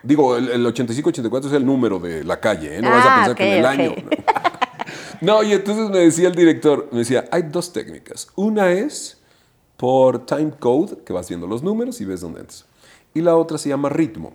Digo, 0.02 0.36
el, 0.36 0.64
85, 0.66 1.08
84 1.10 1.50
es 1.50 1.56
el 1.56 1.66
número 1.66 1.98
de 1.98 2.24
la 2.24 2.38
calle, 2.40 2.76
¿eh? 2.78 2.82
No 2.82 2.90
vas 2.90 3.04
a 3.04 3.12
Ah, 3.12 3.16
pensar 3.16 3.30
ok, 3.32 3.36
que 3.38 3.44
en 3.44 3.58
el 3.58 3.64
ok. 3.64 3.70
año. 3.70 3.94
No, 5.20 5.42
y 5.42 5.52
entonces 5.52 5.90
me 5.90 5.98
decía 5.98 6.28
el 6.28 6.34
director, 6.34 6.88
me 6.92 7.00
decía, 7.00 7.26
hay 7.30 7.42
dos 7.42 7.74
técnicas. 7.74 8.28
Una 8.36 8.72
es 8.72 9.20
por 9.76 10.24
time 10.24 10.52
code, 10.58 11.04
que 11.04 11.12
vas 11.12 11.28
viendo 11.28 11.46
los 11.46 11.62
números 11.62 12.00
y 12.00 12.06
ves 12.06 12.22
dónde 12.22 12.40
entras. 12.40 12.64
Y 13.12 13.20
la 13.20 13.36
otra 13.36 13.58
se 13.58 13.68
llama 13.68 13.90
ritmo. 13.90 14.32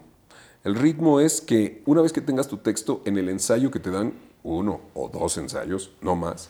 El 0.64 0.76
ritmo 0.76 1.20
es 1.20 1.42
que 1.42 1.82
una 1.88 2.02
vez 2.04 2.14
que 2.14 2.22
tengas 2.22 2.48
tu 2.48 2.58
texto 2.58 3.02
en 3.06 3.18
el 3.18 3.30
ensayo 3.30 3.72
que 3.72 3.80
te 3.80 3.90
dan, 3.90 4.14
uno 4.44 4.82
o 4.94 5.10
dos 5.10 5.36
ensayos, 5.38 5.92
no 6.02 6.16
más, 6.16 6.50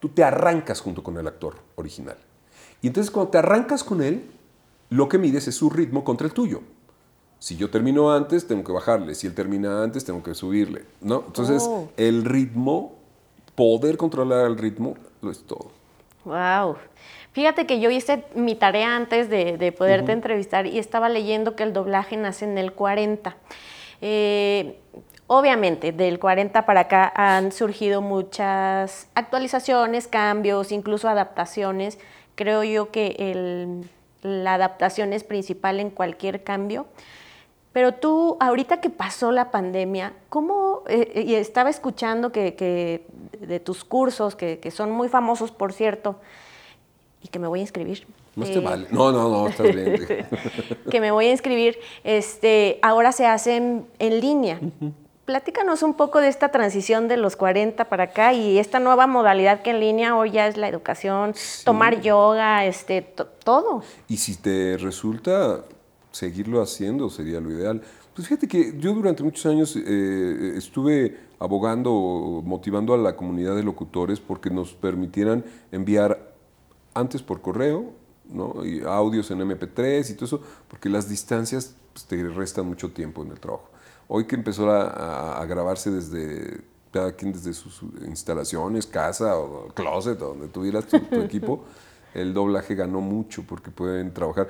tú 0.00 0.08
te 0.08 0.24
arrancas 0.24 0.80
junto 0.80 1.02
con 1.02 1.18
el 1.18 1.26
actor 1.26 1.56
original. 1.76 2.16
Y 2.80 2.86
entonces 2.86 3.10
cuando 3.10 3.32
te 3.32 3.38
arrancas 3.38 3.84
con 3.84 4.02
él, 4.02 4.24
lo 4.90 5.08
que 5.08 5.18
mides 5.18 5.48
es 5.48 5.54
su 5.56 5.70
ritmo 5.70 6.04
contra 6.04 6.26
el 6.26 6.32
tuyo. 6.32 6.60
Si 7.38 7.56
yo 7.56 7.68
termino 7.70 8.12
antes, 8.12 8.46
tengo 8.46 8.64
que 8.64 8.72
bajarle. 8.72 9.14
Si 9.14 9.26
él 9.26 9.34
termina 9.34 9.82
antes, 9.82 10.04
tengo 10.04 10.22
que 10.22 10.34
subirle. 10.34 10.84
¿no? 11.00 11.24
Entonces, 11.26 11.62
Oh. 11.68 11.88
el 11.96 12.24
ritmo, 12.24 12.92
poder 13.54 13.96
controlar 13.96 14.46
el 14.46 14.56
ritmo, 14.56 14.96
lo 15.20 15.30
es 15.30 15.42
todo. 15.44 15.70
Wow. 16.24 16.76
Fíjate 17.32 17.66
que 17.66 17.80
yo 17.80 17.90
hice 17.90 18.24
mi 18.34 18.54
tarea 18.54 18.96
antes 18.96 19.28
de, 19.28 19.58
de 19.58 19.72
poderte 19.72 20.12
entrevistar 20.12 20.66
y 20.66 20.78
estaba 20.78 21.08
leyendo 21.08 21.54
que 21.56 21.64
el 21.64 21.72
doblaje 21.72 22.16
nace 22.16 22.44
en 22.46 22.56
el 22.56 22.72
40. 22.72 23.36
Eh, 24.00 24.78
obviamente, 25.26 25.92
del 25.92 26.18
40 26.18 26.64
para 26.64 26.80
acá 26.80 27.12
han 27.14 27.52
surgido 27.52 28.00
muchas 28.02 29.08
actualizaciones, 29.14 30.06
cambios, 30.08 30.72
incluso 30.72 31.08
adaptaciones. 31.08 31.98
Creo 32.36 32.64
yo 32.64 32.90
que 32.90 33.16
el- 33.18 33.88
la 34.24 34.54
adaptación 34.54 35.12
es 35.12 35.22
principal 35.22 35.78
en 35.78 35.90
cualquier 35.90 36.42
cambio. 36.42 36.86
Pero 37.72 37.92
tú, 37.92 38.36
ahorita 38.40 38.80
que 38.80 38.88
pasó 38.88 39.32
la 39.32 39.50
pandemia, 39.50 40.14
¿cómo, 40.28 40.82
eh, 40.88 41.24
y 41.26 41.34
estaba 41.34 41.70
escuchando 41.70 42.32
que, 42.32 42.54
que 42.54 43.06
de 43.40 43.60
tus 43.60 43.84
cursos, 43.84 44.34
que, 44.34 44.58
que 44.58 44.70
son 44.70 44.90
muy 44.90 45.08
famosos, 45.08 45.50
por 45.50 45.72
cierto, 45.72 46.16
y 47.22 47.28
que 47.28 47.38
me 47.38 47.48
voy 47.48 47.60
a 47.60 47.62
inscribir. 47.62 48.06
No 48.36 48.46
eh, 48.46 48.60
vale. 48.60 48.86
No, 48.90 49.12
no, 49.12 49.28
no, 49.28 49.48
estás 49.48 49.74
bien. 49.74 50.06
que 50.90 51.00
me 51.00 51.10
voy 51.10 51.26
a 51.26 51.30
inscribir, 51.32 51.78
este, 52.04 52.78
ahora 52.82 53.12
se 53.12 53.26
hacen 53.26 53.86
en 53.98 54.20
línea. 54.20 54.60
Platícanos 55.24 55.82
un 55.82 55.94
poco 55.94 56.20
de 56.20 56.28
esta 56.28 56.50
transición 56.50 57.08
de 57.08 57.16
los 57.16 57.34
40 57.36 57.88
para 57.88 58.04
acá 58.04 58.34
y 58.34 58.58
esta 58.58 58.78
nueva 58.78 59.06
modalidad 59.06 59.62
que 59.62 59.70
en 59.70 59.80
línea 59.80 60.14
hoy 60.16 60.32
ya 60.32 60.46
es 60.46 60.58
la 60.58 60.68
educación, 60.68 61.32
tomar 61.64 62.02
yoga, 62.02 62.66
este, 62.66 63.00
to- 63.00 63.24
todo. 63.26 63.82
Y 64.06 64.18
si 64.18 64.36
te 64.36 64.76
resulta 64.76 65.64
seguirlo 66.12 66.60
haciendo, 66.60 67.08
sería 67.08 67.40
lo 67.40 67.50
ideal. 67.50 67.80
Pues 68.14 68.28
fíjate 68.28 68.46
que 68.46 68.74
yo 68.78 68.92
durante 68.92 69.22
muchos 69.22 69.46
años 69.46 69.74
eh, 69.76 70.52
estuve 70.56 71.18
abogando, 71.38 71.90
motivando 72.44 72.92
a 72.92 72.98
la 72.98 73.16
comunidad 73.16 73.56
de 73.56 73.62
locutores 73.62 74.20
porque 74.20 74.50
nos 74.50 74.74
permitieran 74.74 75.42
enviar 75.72 76.34
antes 76.92 77.22
por 77.22 77.40
correo, 77.40 77.92
¿no? 78.28 78.62
Y 78.64 78.82
audios 78.82 79.30
en 79.30 79.40
MP3 79.40 80.10
y 80.10 80.14
todo 80.14 80.26
eso, 80.26 80.40
porque 80.68 80.90
las 80.90 81.08
distancias 81.08 81.74
pues, 81.94 82.04
te 82.04 82.22
restan 82.28 82.66
mucho 82.66 82.90
tiempo 82.92 83.22
en 83.22 83.30
el 83.30 83.40
trabajo. 83.40 83.70
Hoy 84.08 84.26
que 84.26 84.36
empezó 84.36 84.70
a, 84.70 84.82
a- 84.88 85.42
a 85.42 85.46
grabarse 85.46 85.90
desde 85.90 86.60
cada 86.92 87.12
quien 87.12 87.32
desde 87.32 87.52
sus 87.54 87.82
instalaciones, 88.06 88.86
casa 88.86 89.36
o 89.36 89.68
closet, 89.74 90.20
o 90.22 90.28
donde 90.28 90.48
tuvieras 90.48 90.86
tu, 90.86 90.98
tu 91.00 91.20
equipo, 91.20 91.64
el 92.14 92.32
doblaje 92.34 92.74
ganó 92.74 93.00
mucho 93.00 93.42
porque 93.46 93.70
pueden 93.70 94.12
trabajar. 94.14 94.48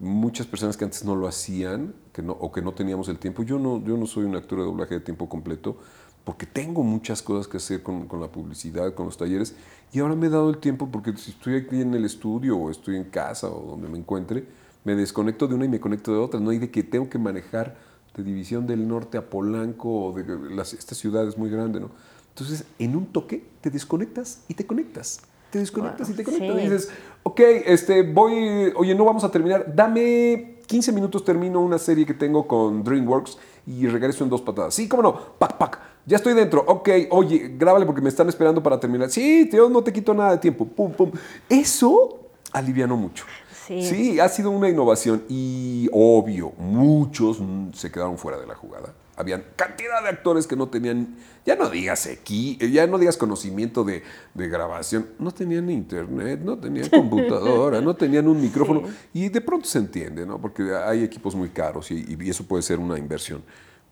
Muchas 0.00 0.46
personas 0.48 0.76
que 0.76 0.84
antes 0.84 1.04
no 1.04 1.14
lo 1.14 1.28
hacían 1.28 1.94
que 2.12 2.20
no, 2.22 2.32
o 2.32 2.50
que 2.50 2.62
no 2.62 2.72
teníamos 2.74 3.08
el 3.08 3.18
tiempo. 3.18 3.44
Yo 3.44 3.60
no, 3.60 3.80
yo 3.84 3.96
no 3.96 4.06
soy 4.06 4.24
un 4.24 4.34
actor 4.34 4.58
de 4.58 4.64
doblaje 4.64 4.94
de 4.94 5.00
tiempo 5.00 5.28
completo 5.28 5.76
porque 6.24 6.46
tengo 6.46 6.82
muchas 6.82 7.22
cosas 7.22 7.46
que 7.46 7.58
hacer 7.58 7.82
con, 7.82 8.08
con 8.08 8.20
la 8.20 8.28
publicidad, 8.32 8.94
con 8.94 9.04
los 9.06 9.16
talleres, 9.18 9.54
y 9.92 10.00
ahora 10.00 10.16
me 10.16 10.26
he 10.26 10.30
dado 10.30 10.48
el 10.48 10.56
tiempo 10.58 10.88
porque 10.90 11.14
si 11.16 11.30
estoy 11.32 11.56
aquí 11.56 11.80
en 11.82 11.92
el 11.94 12.04
estudio 12.06 12.56
o 12.56 12.70
estoy 12.70 12.96
en 12.96 13.04
casa 13.04 13.48
o 13.48 13.70
donde 13.72 13.88
me 13.88 13.98
encuentre, 13.98 14.44
me 14.84 14.94
desconecto 14.96 15.46
de 15.46 15.54
una 15.54 15.66
y 15.66 15.68
me 15.68 15.78
conecto 15.80 16.10
de 16.12 16.18
otra. 16.18 16.40
No 16.40 16.50
hay 16.50 16.58
de 16.58 16.70
que 16.70 16.82
tengo 16.82 17.08
que 17.10 17.18
manejar 17.18 17.76
de 18.16 18.22
División 18.22 18.66
del 18.66 18.86
Norte 18.86 19.18
a 19.18 19.28
Polanco 19.28 20.06
o 20.06 20.12
de 20.12 20.54
las, 20.54 20.72
esta 20.72 20.94
ciudad 20.94 21.26
es 21.26 21.36
muy 21.36 21.50
grande, 21.50 21.80
¿no? 21.80 21.90
Entonces, 22.28 22.64
en 22.78 22.96
un 22.96 23.06
toque 23.06 23.44
te 23.60 23.70
desconectas 23.70 24.40
y 24.48 24.54
te 24.54 24.66
conectas. 24.66 25.20
Te 25.50 25.58
desconectas 25.60 26.10
y 26.10 26.14
te 26.14 26.24
conectas. 26.24 26.56
sí. 26.56 26.60
Y 26.60 26.62
dices, 26.62 26.90
ok, 27.22 27.40
este, 27.66 28.02
voy, 28.02 28.72
oye, 28.76 28.94
no 28.94 29.04
vamos 29.04 29.22
a 29.22 29.30
terminar, 29.30 29.72
dame 29.74 30.58
15 30.66 30.92
minutos, 30.92 31.24
termino 31.24 31.60
una 31.60 31.78
serie 31.78 32.04
que 32.04 32.14
tengo 32.14 32.46
con 32.46 32.82
DreamWorks 32.82 33.38
y 33.66 33.86
regreso 33.86 34.24
en 34.24 34.30
dos 34.30 34.42
patadas. 34.42 34.74
Sí, 34.74 34.88
cómo 34.88 35.02
no, 35.02 35.14
pac, 35.38 35.56
pac, 35.56 35.80
ya 36.06 36.16
estoy 36.16 36.34
dentro, 36.34 36.64
ok, 36.66 36.88
oye, 37.10 37.54
grábale 37.56 37.86
porque 37.86 38.00
me 38.00 38.08
están 38.08 38.28
esperando 38.28 38.62
para 38.62 38.80
terminar. 38.80 39.10
Sí, 39.10 39.48
tío, 39.50 39.68
no 39.68 39.82
te 39.82 39.92
quito 39.92 40.12
nada 40.12 40.32
de 40.32 40.38
tiempo, 40.38 40.66
pum, 40.66 40.92
pum. 40.92 41.12
Eso 41.48 42.30
alivianó 42.52 42.96
mucho. 42.96 43.24
Sí. 43.66 43.82
Sí, 43.82 44.20
ha 44.20 44.28
sido 44.28 44.50
una 44.50 44.68
innovación 44.68 45.24
y 45.28 45.88
obvio, 45.92 46.52
muchos 46.58 47.38
se 47.72 47.90
quedaron 47.90 48.18
fuera 48.18 48.38
de 48.38 48.46
la 48.46 48.54
jugada. 48.54 48.92
Habían 49.16 49.44
cantidad 49.54 50.02
de 50.02 50.08
actores 50.08 50.46
que 50.46 50.56
no 50.56 50.68
tenían, 50.68 51.16
ya 51.46 51.54
no 51.54 51.70
digas 51.70 52.06
aquí, 52.06 52.58
ya 52.72 52.86
no 52.86 52.98
digas 52.98 53.16
conocimiento 53.16 53.84
de, 53.84 54.02
de 54.34 54.48
grabación, 54.48 55.06
no 55.18 55.30
tenían 55.30 55.70
internet, 55.70 56.40
no 56.42 56.58
tenían 56.58 56.88
computadora, 56.90 57.80
no 57.80 57.94
tenían 57.94 58.26
un 58.26 58.40
micrófono 58.40 58.82
y 59.12 59.28
de 59.28 59.40
pronto 59.40 59.66
se 59.66 59.78
entiende, 59.78 60.26
¿no? 60.26 60.40
Porque 60.40 60.74
hay 60.74 61.04
equipos 61.04 61.34
muy 61.34 61.50
caros 61.50 61.90
y, 61.90 62.16
y 62.18 62.28
eso 62.28 62.44
puede 62.44 62.62
ser 62.62 62.78
una 62.80 62.98
inversión. 62.98 63.42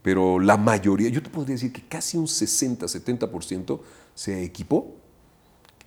Pero 0.02 0.40
la 0.40 0.56
mayoría, 0.56 1.08
yo 1.08 1.22
te 1.22 1.30
podría 1.30 1.54
decir 1.54 1.72
que 1.72 1.82
casi 1.86 2.18
un 2.18 2.26
60-70% 2.26 3.80
se 4.14 4.42
equipó 4.42 4.96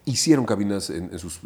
hicieron 0.05 0.45
cabinas 0.45 0.89
en, 0.89 1.11
en 1.11 1.19
sus 1.19 1.37
eh, 1.37 1.39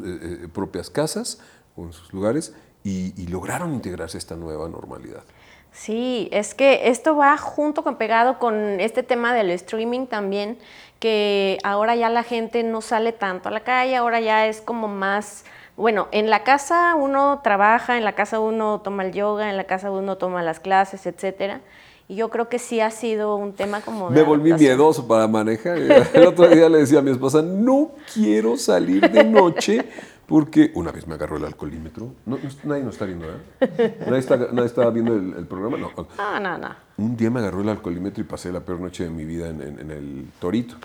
eh, 0.44 0.48
propias 0.54 0.90
casas 0.90 1.40
o 1.80 1.86
en 1.86 1.94
sus 1.94 2.12
lugares 2.14 2.54
y, 2.84 3.14
y 3.22 3.28
lograron 3.28 3.74
integrarse 3.74 4.18
a 4.18 4.20
esta 4.20 4.36
nueva 4.36 4.68
normalidad. 4.70 5.24
Sí, 5.72 6.30
es 6.32 6.56
que 6.56 6.90
esto 6.90 7.16
va 7.16 7.38
junto 7.38 7.84
con 7.84 7.96
pegado 7.98 8.40
con 8.40 8.80
este 8.80 9.04
tema 9.04 9.34
del 9.34 9.52
streaming 9.52 10.08
también, 10.08 10.58
que 11.00 11.58
ahora 11.64 11.96
ya 11.96 12.10
la 12.10 12.24
gente 12.24 12.64
no 12.64 12.82
sale 12.82 13.12
tanto 13.14 13.50
a 13.50 13.52
la 13.52 13.62
calle, 13.62 13.96
ahora 13.96 14.20
ya 14.20 14.48
es 14.48 14.62
como 14.62 14.88
más, 14.88 15.46
bueno, 15.78 16.08
en 16.12 16.30
la 16.30 16.44
casa 16.44 16.96
uno 16.96 17.42
trabaja, 17.44 17.98
en 17.98 18.04
la 18.04 18.14
casa 18.14 18.40
uno 18.40 18.82
toma 18.84 19.04
el 19.06 19.14
yoga, 19.14 19.50
en 19.50 19.58
la 19.58 19.66
casa 19.66 19.92
uno 19.92 20.18
toma 20.18 20.42
las 20.44 20.60
clases, 20.60 21.06
etcétera. 21.06 21.62
Y 22.08 22.16
yo 22.16 22.30
creo 22.30 22.50
que 22.50 22.58
sí 22.58 22.82
ha 22.82 22.90
sido 22.90 23.36
un 23.36 23.54
tema 23.54 23.82
como 23.82 24.10
de 24.10 24.16
Me 24.16 24.24
volví 24.24 24.50
adaptación. 24.50 24.78
miedoso 24.78 25.08
para 25.08 25.28
manejar. 25.28 25.78
El 26.14 26.26
otro 26.26 26.48
día 26.48 26.68
le 26.68 26.80
decía 26.80 27.00
a 27.00 27.02
mi 27.04 27.12
esposa, 27.12 27.44
no 27.44 27.92
quiero 28.12 28.58
salir 28.58 29.08
de 29.12 29.24
noche 29.24 29.86
porque 30.30 30.72
una 30.76 30.92
vez 30.92 31.08
me 31.08 31.16
agarró 31.16 31.38
el 31.38 31.46
alcoholímetro. 31.46 32.14
No, 32.26 32.38
no- 32.38 32.50
nadie 32.64 32.84
nos 32.84 32.94
está 32.94 33.06
viendo, 33.06 33.26
¿eh? 33.28 33.98
Nadie 34.06 34.20
está, 34.20 34.38
nadie 34.38 34.66
está 34.66 34.90
viendo 34.92 35.16
el, 35.16 35.34
el 35.34 35.48
programa. 35.48 35.78
No. 35.78 35.92
No, 36.18 36.40
no, 36.40 36.58
no. 36.58 36.70
Un 36.98 37.18
día 37.18 37.30
me 37.32 37.40
agarró 37.40 37.62
el 37.62 37.70
alcoholímetro 37.70 38.22
y 38.22 38.28
pasé 38.28 38.52
la 38.52 38.62
peor 38.62 38.80
noche 38.80 39.04
de 39.04 39.10
mi 39.10 39.26
vida 39.26 39.50
en, 39.50 39.62
en- 39.62 39.80
en 39.80 39.92
el 39.92 40.32
Torito. 40.40 40.76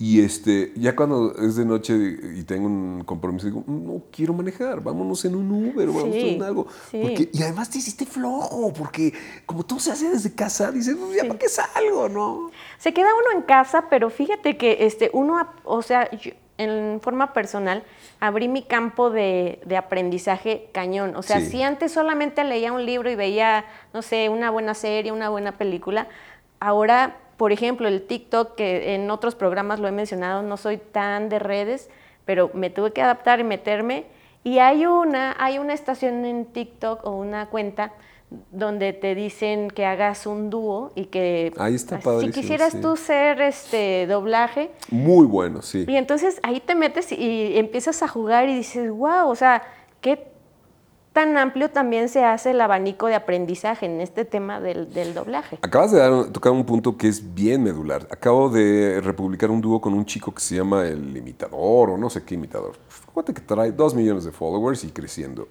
Y 0.00 0.20
este, 0.20 0.72
ya 0.76 0.94
cuando 0.94 1.34
es 1.38 1.56
de 1.56 1.64
noche 1.64 1.92
y 2.36 2.44
tengo 2.44 2.66
un 2.68 3.02
compromiso, 3.04 3.46
digo, 3.46 3.64
no 3.66 4.04
quiero 4.12 4.32
manejar, 4.32 4.80
vámonos 4.80 5.24
en 5.24 5.34
un 5.34 5.50
Uber, 5.50 5.88
vámonos 5.88 6.14
Sí, 6.14 6.28
en 6.36 6.42
algo. 6.44 6.68
sí. 6.92 7.00
Porque, 7.02 7.28
y 7.32 7.42
además 7.42 7.68
te 7.68 7.78
hiciste 7.78 8.06
flojo, 8.06 8.72
porque 8.72 9.12
como 9.44 9.64
todo 9.66 9.80
se 9.80 9.90
hace 9.90 10.08
desde 10.08 10.32
casa, 10.36 10.70
dices, 10.70 10.94
"Pues, 10.96 11.16
ya 11.16 11.24
para 11.26 11.36
qué 11.40 11.48
salgo, 11.48 12.08
¿no? 12.08 12.52
Se 12.78 12.94
queda 12.94 13.08
uno 13.12 13.40
en 13.40 13.44
casa, 13.44 13.86
pero 13.90 14.08
fíjate 14.08 14.56
que 14.56 14.86
este, 14.86 15.10
uno, 15.12 15.44
o 15.64 15.82
sea, 15.82 16.08
yo, 16.16 16.30
en 16.58 17.00
forma 17.00 17.32
personal, 17.32 17.82
abrí 18.20 18.48
mi 18.48 18.62
campo 18.62 19.10
de, 19.10 19.60
de 19.64 19.76
aprendizaje 19.76 20.68
cañón. 20.72 21.16
O 21.16 21.22
sea, 21.22 21.40
Sí. 21.40 21.46
si 21.46 21.62
antes 21.62 21.92
solamente 21.92 22.42
leía 22.44 22.72
un 22.72 22.84
libro 22.84 23.08
y 23.10 23.14
veía, 23.14 23.64
no 23.94 24.02
sé, 24.02 24.28
una 24.28 24.50
buena 24.50 24.74
serie, 24.74 25.12
una 25.12 25.28
buena 25.30 25.52
película, 25.52 26.08
ahora, 26.60 27.16
por 27.36 27.52
ejemplo, 27.52 27.86
el 27.88 28.02
TikTok, 28.02 28.56
que 28.56 28.94
en 28.94 29.10
otros 29.10 29.34
programas 29.34 29.78
lo 29.80 29.88
he 29.88 29.92
mencionado, 29.92 30.42
no 30.42 30.56
soy 30.56 30.78
tan 30.78 31.28
de 31.28 31.38
redes, 31.38 31.88
pero 32.24 32.50
me 32.52 32.70
tuve 32.70 32.92
que 32.92 33.00
adaptar 33.02 33.40
y 33.40 33.44
meterme. 33.44 34.04
Y 34.44 34.58
hay 34.58 34.86
una, 34.86 35.36
hay 35.38 35.58
una 35.58 35.72
estación 35.74 36.24
en 36.24 36.44
TikTok 36.46 37.04
o 37.04 37.10
una 37.12 37.46
cuenta 37.46 37.92
donde 38.50 38.92
te 38.92 39.14
dicen 39.14 39.70
que 39.70 39.86
hagas 39.86 40.26
un 40.26 40.50
dúo 40.50 40.92
y 40.94 41.06
que 41.06 41.52
Ahí 41.56 41.74
está 41.74 41.98
si 42.20 42.30
quisieras 42.30 42.72
sí. 42.72 42.80
tú 42.80 42.96
ser 42.96 43.40
este 43.40 44.06
doblaje 44.06 44.70
Muy 44.90 45.26
bueno, 45.26 45.62
sí. 45.62 45.84
y 45.88 45.96
entonces 45.96 46.38
ahí 46.42 46.60
te 46.60 46.74
metes 46.74 47.10
y 47.10 47.56
empiezas 47.56 48.02
a 48.02 48.08
jugar 48.08 48.48
y 48.48 48.54
dices, 48.54 48.90
wow, 48.90 49.28
o 49.28 49.34
sea, 49.34 49.62
qué 50.02 50.28
tan 51.14 51.36
amplio 51.38 51.70
también 51.70 52.08
se 52.08 52.22
hace 52.22 52.50
el 52.52 52.60
abanico 52.60 53.06
de 53.06 53.14
aprendizaje 53.16 53.86
en 53.86 54.00
este 54.00 54.24
tema 54.24 54.60
del, 54.60 54.92
del 54.92 55.14
doblaje. 55.14 55.58
Acabas 55.62 55.90
de 55.90 55.98
dar- 55.98 56.30
tocar 56.30 56.52
un 56.52 56.64
punto 56.64 56.96
que 56.96 57.08
es 57.08 57.34
bien 57.34 57.62
medular. 57.62 58.06
Acabo 58.10 58.50
de 58.50 59.00
republicar 59.02 59.50
un 59.50 59.60
dúo 59.60 59.80
con 59.80 59.94
un 59.94 60.04
chico 60.04 60.32
que 60.32 60.40
se 60.40 60.54
llama 60.56 60.86
El 60.86 61.16
Imitador 61.16 61.90
o 61.90 61.96
no 61.98 62.08
sé 62.10 62.22
qué 62.24 62.34
imitador. 62.34 62.76
Fíjate 62.88 63.34
que 63.34 63.40
trae 63.40 63.72
dos 63.72 63.94
millones 63.94 64.24
de 64.24 64.30
followers 64.32 64.84
y 64.84 64.90
creciendo. 64.90 65.48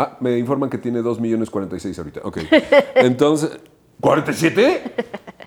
Ah, 0.00 0.16
me 0.20 0.38
informan 0.38 0.70
que 0.70 0.78
tiene 0.78 1.02
2 1.02 1.20
millones 1.20 1.50
46 1.50 1.98
ahorita. 1.98 2.20
Ok. 2.24 2.38
Entonces, 2.94 3.50
¿47? 4.00 4.80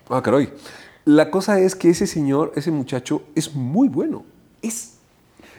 Ah, 0.08 0.22
caray. 0.22 0.52
La 1.04 1.28
cosa 1.28 1.58
es 1.58 1.74
que 1.74 1.90
ese 1.90 2.06
señor, 2.06 2.52
ese 2.54 2.70
muchacho, 2.70 3.22
es 3.34 3.52
muy 3.52 3.88
bueno. 3.88 4.24
Es. 4.62 4.98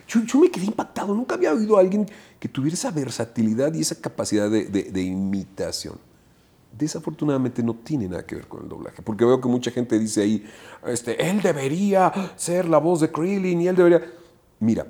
Yo, 0.08 0.40
me 0.40 0.50
quedé 0.50 0.64
impactado. 0.64 1.14
Nunca 1.14 1.34
había 1.34 1.52
oído 1.52 1.76
a 1.76 1.80
alguien 1.80 2.06
que 2.40 2.48
tuviera 2.48 2.72
esa 2.72 2.90
versatilidad 2.90 3.74
y 3.74 3.82
esa 3.82 4.00
capacidad 4.00 4.50
de 4.50 5.02
imitación. 5.02 5.98
Desafortunadamente 6.72 7.62
no 7.62 7.74
tiene 7.74 8.08
nada 8.08 8.24
que 8.24 8.36
ver 8.36 8.46
con 8.48 8.62
el 8.62 8.68
doblaje, 8.68 9.02
porque 9.02 9.26
veo 9.26 9.42
que 9.42 9.48
mucha 9.48 9.70
gente 9.70 9.98
dice 9.98 10.22
ahí, 10.22 10.46
este, 10.86 11.28
él 11.28 11.42
debería 11.42 12.12
ser 12.36 12.66
la 12.66 12.78
voz 12.78 13.00
de 13.00 13.10
Krillin 13.10 13.60
y 13.60 13.68
él 13.68 13.76
debería... 13.76 14.02
Mira, 14.60 14.86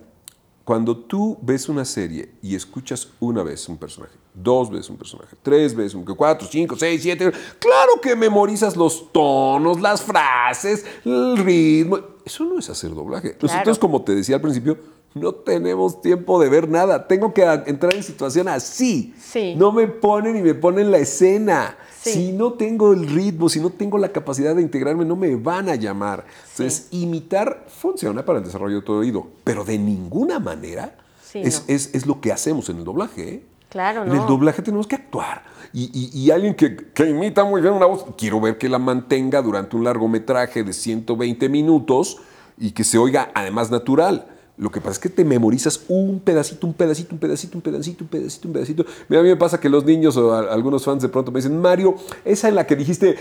cuando 0.66 0.96
tú 0.96 1.38
ves 1.42 1.68
una 1.68 1.84
serie 1.84 2.28
y 2.42 2.56
escuchas 2.56 3.06
una 3.20 3.44
vez 3.44 3.68
un 3.68 3.76
personaje, 3.76 4.16
dos 4.34 4.68
veces 4.68 4.90
un 4.90 4.96
personaje, 4.96 5.36
tres 5.40 5.72
veces 5.76 5.94
un 5.94 6.04
cuatro, 6.04 6.48
cinco, 6.50 6.74
seis, 6.76 7.00
siete, 7.00 7.30
claro 7.60 8.00
que 8.02 8.16
memorizas 8.16 8.76
los 8.76 9.12
tonos, 9.12 9.80
las 9.80 10.02
frases, 10.02 10.84
el 11.04 11.36
ritmo. 11.36 12.00
Eso 12.24 12.44
no 12.44 12.58
es 12.58 12.68
hacer 12.68 12.92
doblaje. 12.92 13.38
Nosotros, 13.40 13.78
como 13.78 14.02
te 14.02 14.16
decía 14.16 14.34
al 14.34 14.42
principio, 14.42 14.76
no 15.14 15.32
tenemos 15.32 16.02
tiempo 16.02 16.40
de 16.40 16.48
ver 16.48 16.68
nada. 16.68 17.06
Tengo 17.06 17.32
que 17.32 17.44
entrar 17.66 17.94
en 17.94 18.02
situación 18.02 18.48
así. 18.48 19.14
Sí. 19.22 19.54
No 19.56 19.70
me 19.70 19.86
ponen 19.86 20.36
y 20.36 20.42
me 20.42 20.54
ponen 20.54 20.90
la 20.90 20.98
escena. 20.98 21.78
Sí. 22.06 22.12
Si 22.26 22.32
no 22.32 22.52
tengo 22.54 22.92
el 22.92 23.06
ritmo, 23.08 23.48
si 23.48 23.60
no 23.60 23.70
tengo 23.70 23.98
la 23.98 24.10
capacidad 24.10 24.54
de 24.54 24.62
integrarme, 24.62 25.04
no 25.04 25.16
me 25.16 25.34
van 25.36 25.68
a 25.68 25.74
llamar. 25.74 26.24
Entonces, 26.52 26.88
imitar 26.92 27.66
funciona 27.68 28.24
para 28.24 28.38
el 28.38 28.44
desarrollo 28.44 28.76
de 28.76 28.82
todo 28.82 28.98
oído, 28.98 29.26
pero 29.44 29.64
de 29.64 29.78
ninguna 29.78 30.38
manera 30.38 30.96
Sí, 31.22 31.40
es, 31.44 31.64
no. 31.68 31.74
es- 31.74 31.94
es 31.94 32.06
lo 32.06 32.20
que 32.20 32.32
hacemos 32.32 32.68
en 32.68 32.78
el 32.78 32.84
doblaje. 32.84 33.28
¿eh? 33.28 33.42
Claro, 33.68 34.04
En 34.04 34.08
no. 34.10 34.14
el 34.22 34.26
doblaje 34.26 34.62
tenemos 34.62 34.86
que 34.86 34.94
actuar. 34.94 35.42
Y, 35.72 35.90
y- 35.92 36.18
y 36.18 36.30
alguien 36.30 36.54
que, 36.54 36.76
que 36.76 37.10
imita 37.10 37.44
muy 37.44 37.60
bien 37.60 37.74
una 37.74 37.86
voz, 37.86 38.06
quiero 38.16 38.40
ver 38.40 38.56
que 38.56 38.68
la 38.68 38.78
mantenga 38.78 39.42
durante 39.42 39.76
un 39.76 39.82
largometraje 39.84 40.62
de 40.62 40.72
120 40.72 41.48
minutos 41.48 42.18
y 42.56 42.70
que 42.70 42.84
se 42.84 42.96
oiga 42.98 43.30
además 43.34 43.70
natural. 43.70 44.28
Lo 44.58 44.70
que 44.70 44.80
pasa 44.80 44.92
es 44.92 44.98
que 45.00 45.10
te 45.10 45.22
memorizas 45.24 45.82
un 45.88 46.18
pedacito, 46.20 46.66
un 46.66 46.72
pedacito, 46.72 47.14
un 47.14 47.18
pedacito, 47.18 47.58
un 47.58 47.60
pedacito, 47.62 48.04
un 48.04 48.08
pedacito, 48.08 48.48
un 48.48 48.54
pedacito. 48.54 48.86
Mira, 49.08 49.20
a 49.20 49.22
mí 49.22 49.28
me 49.28 49.36
pasa 49.36 49.60
que 49.60 49.68
los 49.68 49.84
niños 49.84 50.16
o 50.16 50.32
a- 50.32 50.50
algunos 50.52 50.82
fans 50.84 51.02
de 51.02 51.10
pronto 51.10 51.30
me 51.30 51.40
dicen, 51.40 51.60
Mario, 51.60 51.96
esa 52.24 52.48
en 52.48 52.54
la 52.54 52.66
que 52.66 52.74
dijiste, 52.74 53.16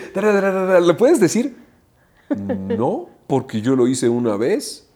¿le 0.82 0.93
puedes 0.93 1.19
decir? 1.19 1.56
No, 2.30 3.10
porque 3.28 3.62
yo 3.62 3.76
lo 3.76 3.88
hice 3.88 4.10
una 4.10 4.36
vez, 4.38 4.88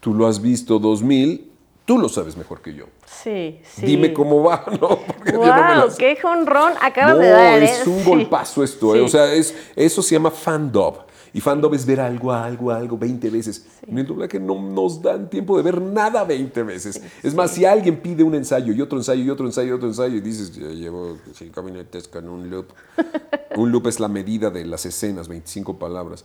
tú 0.00 0.12
lo 0.14 0.26
has 0.26 0.42
visto 0.42 0.78
dos 0.78 1.02
mil, 1.02 1.50
tú 1.86 1.96
lo 1.98 2.08
sabes 2.08 2.36
mejor 2.36 2.60
que 2.60 2.74
yo. 2.74 2.84
Sí, 3.06 3.60
sí. 3.62 3.86
Dime 3.86 4.12
cómo 4.12 4.42
va, 4.42 4.64
¿no? 4.80 4.98
Porque 4.98 5.32
yo 5.32 5.38
¡Wow! 5.38 5.46
no 5.48 5.86
me. 5.88 5.94
¡Qué 5.96 6.18
jonrón 6.20 6.72
acabas 6.82 7.14
No, 7.14 7.20
de 7.22 7.28
dar! 7.30 7.62
es 7.62 7.86
¿eh? 7.86 7.88
un 7.90 8.00
Sí. 8.00 8.04
golpazo 8.04 8.62
esto. 8.62 8.94
¿eh? 8.94 8.98
Sí. 8.98 9.04
O 9.04 9.08
sea, 9.08 9.32
es, 9.32 9.54
eso 9.76 10.02
se 10.02 10.14
llama 10.16 10.30
fandub. 10.30 10.96
Y 11.32 11.40
fandub 11.40 11.74
es 11.74 11.84
ver 11.86 12.00
algo, 12.00 12.32
algo, 12.32 12.70
algo 12.70 12.96
20 12.98 13.30
veces. 13.30 13.66
En 13.86 13.98
el 13.98 14.06
doblaje 14.06 14.40
no 14.40 14.60
nos 14.60 15.02
dan 15.02 15.28
tiempo 15.30 15.56
de 15.56 15.62
ver 15.62 15.80
nada 15.80 16.24
20 16.24 16.62
veces. 16.62 17.00
es 17.22 17.34
más, 17.34 17.50
si 17.50 17.64
alguien 17.64 18.00
pide 18.00 18.22
un 18.22 18.34
ensayo 18.34 18.72
y 18.72 18.80
otro 18.80 18.98
ensayo 18.98 19.22
y 19.22 19.30
otro 19.30 19.46
ensayo 19.46 19.68
y 19.68 19.72
otro 19.72 19.88
ensayo 19.88 20.16
y 20.16 20.20
dices, 20.20 20.52
ya 20.54 20.68
llevo 20.68 21.16
cinco 21.34 21.62
minutos 21.62 22.08
con 22.08 22.28
un 22.28 22.48
loop. 22.50 22.66
un 23.56 23.70
loop 23.72 23.86
es 23.88 24.00
la 24.00 24.08
medida 24.08 24.50
de 24.50 24.64
las 24.64 24.86
escenas, 24.86 25.28
25 25.28 25.78
palabras. 25.78 26.24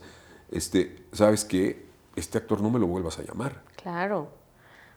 Este, 0.50 1.04
¿Sabes 1.12 1.44
qué? 1.44 1.86
Este 2.16 2.38
actor 2.38 2.60
no 2.60 2.70
me 2.70 2.78
lo 2.78 2.86
vuelvas 2.86 3.18
a 3.18 3.22
llamar 3.22 3.62
Claro. 3.82 4.28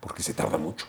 porque 0.00 0.22
se 0.22 0.32
tarda 0.34 0.56
mucho. 0.58 0.86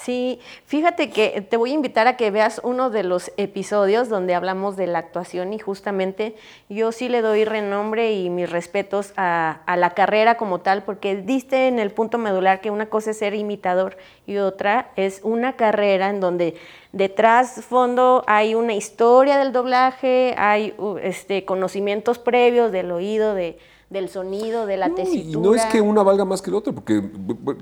Sí, 0.00 0.38
fíjate 0.64 1.10
que 1.10 1.40
te 1.40 1.56
voy 1.56 1.72
a 1.72 1.74
invitar 1.74 2.06
a 2.06 2.16
que 2.16 2.30
veas 2.30 2.60
uno 2.62 2.88
de 2.88 3.02
los 3.02 3.32
episodios 3.36 4.08
donde 4.08 4.36
hablamos 4.36 4.76
de 4.76 4.86
la 4.86 5.00
actuación 5.00 5.52
y 5.52 5.58
justamente 5.58 6.36
yo 6.68 6.92
sí 6.92 7.08
le 7.08 7.20
doy 7.20 7.44
renombre 7.44 8.12
y 8.12 8.30
mis 8.30 8.48
respetos 8.48 9.12
a, 9.16 9.60
a 9.66 9.76
la 9.76 9.94
carrera 9.94 10.36
como 10.36 10.60
tal, 10.60 10.84
porque 10.84 11.16
diste 11.16 11.66
en 11.66 11.80
el 11.80 11.90
punto 11.90 12.16
medular 12.16 12.60
que 12.60 12.70
una 12.70 12.86
cosa 12.86 13.10
es 13.10 13.18
ser 13.18 13.34
imitador 13.34 13.96
y 14.24 14.36
otra 14.36 14.92
es 14.94 15.20
una 15.24 15.56
carrera 15.56 16.10
en 16.10 16.20
donde 16.20 16.54
detrás 16.92 17.64
fondo 17.64 18.22
hay 18.28 18.54
una 18.54 18.74
historia 18.74 19.36
del 19.36 19.52
doblaje, 19.52 20.36
hay 20.38 20.74
uh, 20.78 20.98
este, 20.98 21.44
conocimientos 21.44 22.20
previos 22.20 22.70
del 22.70 22.92
oído, 22.92 23.34
de, 23.34 23.58
del 23.90 24.08
sonido, 24.10 24.66
de 24.66 24.76
la 24.76 24.88
No, 24.88 24.94
tesitura. 24.96 25.30
y 25.30 25.42
no 25.42 25.54
es 25.54 25.64
que 25.66 25.80
una 25.80 26.02
valga 26.02 26.24
más 26.26 26.42
que 26.42 26.50
la 26.50 26.58
otra, 26.58 26.72
porque 26.74 27.02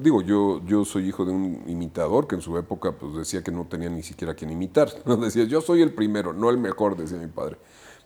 digo, 0.00 0.22
yo, 0.22 0.60
yo 0.66 0.84
soy 0.84 1.08
hijo 1.08 1.24
de 1.24 1.32
un 1.32 1.62
imitador 1.66 2.26
que 2.26 2.34
en 2.34 2.40
su 2.40 2.56
época 2.58 2.92
pues, 2.92 3.14
decía 3.16 3.42
que 3.42 3.52
no 3.52 3.64
tenía 3.66 3.88
ni 3.88 4.02
siquiera 4.02 4.34
quien 4.34 4.50
imitar. 4.50 4.90
¿no? 5.04 5.16
Decía, 5.16 5.44
yo 5.44 5.60
soy 5.60 5.82
el 5.82 5.92
primero, 5.92 6.32
no 6.32 6.50
el 6.50 6.58
mejor, 6.58 6.96
decía 6.96 7.18
mi 7.18 7.28
padre. 7.28 7.56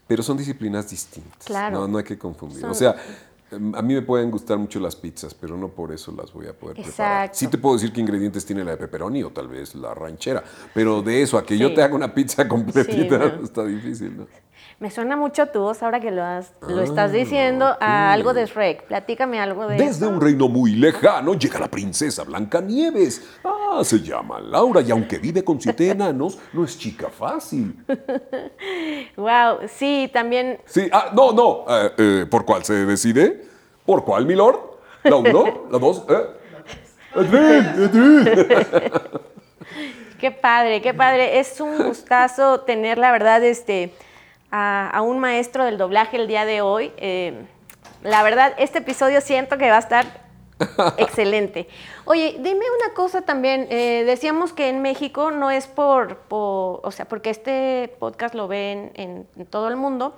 Pero 0.06 0.22
son 0.22 0.36
disciplinas 0.36 0.90
distintas. 0.90 1.44
Claro. 1.46 1.80
No, 1.80 1.88
no 1.88 1.98
hay 1.98 2.04
que 2.04 2.18
confundir. 2.18 2.60
Son- 2.60 2.70
O 2.70 2.74
sea, 2.74 2.96
em, 3.52 3.74
a 3.74 3.80
mí 3.80 3.94
me 3.94 4.02
pueden 4.02 4.30
gustar 4.30 4.58
mucho 4.58 4.80
las 4.80 4.96
pizzas, 4.96 5.32
pero 5.34 5.56
no 5.56 5.68
por 5.68 5.90
eso 5.92 6.12
las 6.12 6.32
voy 6.32 6.46
a 6.46 6.52
poder 6.52 6.74
preparar. 6.74 7.24
Exacto. 7.26 7.38
Sí 7.38 7.46
te 7.46 7.56
puedo 7.58 7.76
decir 7.76 7.92
qué 7.92 8.00
ingredientes 8.00 8.44
tiene 8.44 8.64
la 8.64 8.72
de 8.72 8.76
pepperoni 8.76 9.22
o 9.22 9.30
tal 9.30 9.48
vez 9.48 9.74
la 9.76 9.94
ranchera, 9.94 10.42
pero 10.74 11.00
de 11.00 11.22
eso 11.22 11.38
a 11.38 11.44
que 11.46 11.56
yo 11.56 11.72
te 11.72 11.82
haga 11.82 11.94
una 11.94 12.12
pizza 12.12 12.46
completita 12.48 13.18
no. 13.18 13.44
está 13.44 13.64
difícil, 13.64 14.16
¿no? 14.18 14.26
Me 14.80 14.90
suena 14.90 15.14
mucho 15.14 15.46
tu 15.48 15.60
voz 15.60 15.82
ahora 15.82 16.00
que 16.00 16.10
lo, 16.10 16.24
has- 16.24 16.52
lo 16.66 16.80
estás 16.80 17.10
Ah, 17.10 17.12
diciendo 17.12 17.66
ok. 17.72 17.76
a 17.82 18.12
algo 18.12 18.32
de 18.32 18.46
Shrek. 18.46 18.84
Platícame 18.84 19.38
algo 19.38 19.66
de 19.68 19.76
Desde 19.76 20.06
eso. 20.06 20.08
un 20.08 20.20
reino 20.22 20.48
muy 20.48 20.72
lejano 20.72 21.34
llega 21.34 21.58
la 21.60 21.68
princesa 21.68 22.24
Blancanieves. 22.24 23.22
Ah, 23.44 23.82
se 23.84 24.00
llama 24.00 24.40
Laura 24.40 24.80
y 24.80 24.90
aunque 24.90 25.18
vive 25.18 25.44
con 25.44 25.60
siete 25.60 25.90
enanos, 25.90 26.38
no 26.54 26.64
es 26.64 26.78
chica 26.78 27.08
fácil. 27.10 27.84
Wow, 29.16 29.58
sí, 29.68 30.08
también 30.12 30.58
Sí, 30.64 30.88
ah, 30.92 31.10
no, 31.12 31.32
no. 31.32 31.64
eh, 31.68 31.92
eh, 31.98 32.26
¿Por 32.30 32.44
cuál 32.46 32.64
se 32.64 32.72
decide? 32.86 33.44
¿Por 33.84 34.02
cuál, 34.04 34.24
milord? 34.24 34.58
¿La 35.04 35.16
uno? 35.16 35.66
¿La 35.70 35.78
dos? 35.78 36.04
¿Eh? 36.08 36.26
¡Edwin! 37.16 37.84
¡Edwin! 37.84 38.28
Qué 40.18 40.30
padre, 40.30 40.80
qué 40.80 40.94
padre. 40.94 41.38
Es 41.38 41.60
un 41.60 41.76
gustazo 41.82 42.60
tener, 42.60 42.96
la 42.98 43.12
verdad, 43.12 43.42
este, 43.44 43.92
a, 44.50 44.88
a 44.90 45.02
un 45.02 45.18
maestro 45.18 45.64
del 45.64 45.78
doblaje 45.78 46.16
el 46.16 46.26
día 46.26 46.44
de 46.44 46.60
hoy. 46.62 46.92
Eh, 46.96 47.44
la 48.02 48.22
verdad, 48.22 48.54
este 48.58 48.78
episodio 48.78 49.20
siento 49.20 49.58
que 49.58 49.68
va 49.70 49.76
a 49.76 49.80
estar 49.80 50.06
excelente. 50.98 51.68
Oye, 52.04 52.36
dime 52.38 52.64
una 52.84 52.94
cosa 52.94 53.22
también. 53.22 53.66
eh, 53.70 54.04
decíamos 54.06 54.52
que 54.52 54.68
en 54.68 54.82
México 54.82 55.30
no 55.30 55.50
es 55.50 55.66
por, 55.66 56.16
por- 56.18 56.80
o 56.82 56.90
sea, 56.90 57.06
porque 57.06 57.30
este 57.30 57.94
podcast 57.98 58.34
lo 58.34 58.48
ven 58.48 58.92
en, 58.94 59.26
en 59.36 59.46
todo 59.46 59.68
el 59.68 59.76
mundo. 59.76 60.16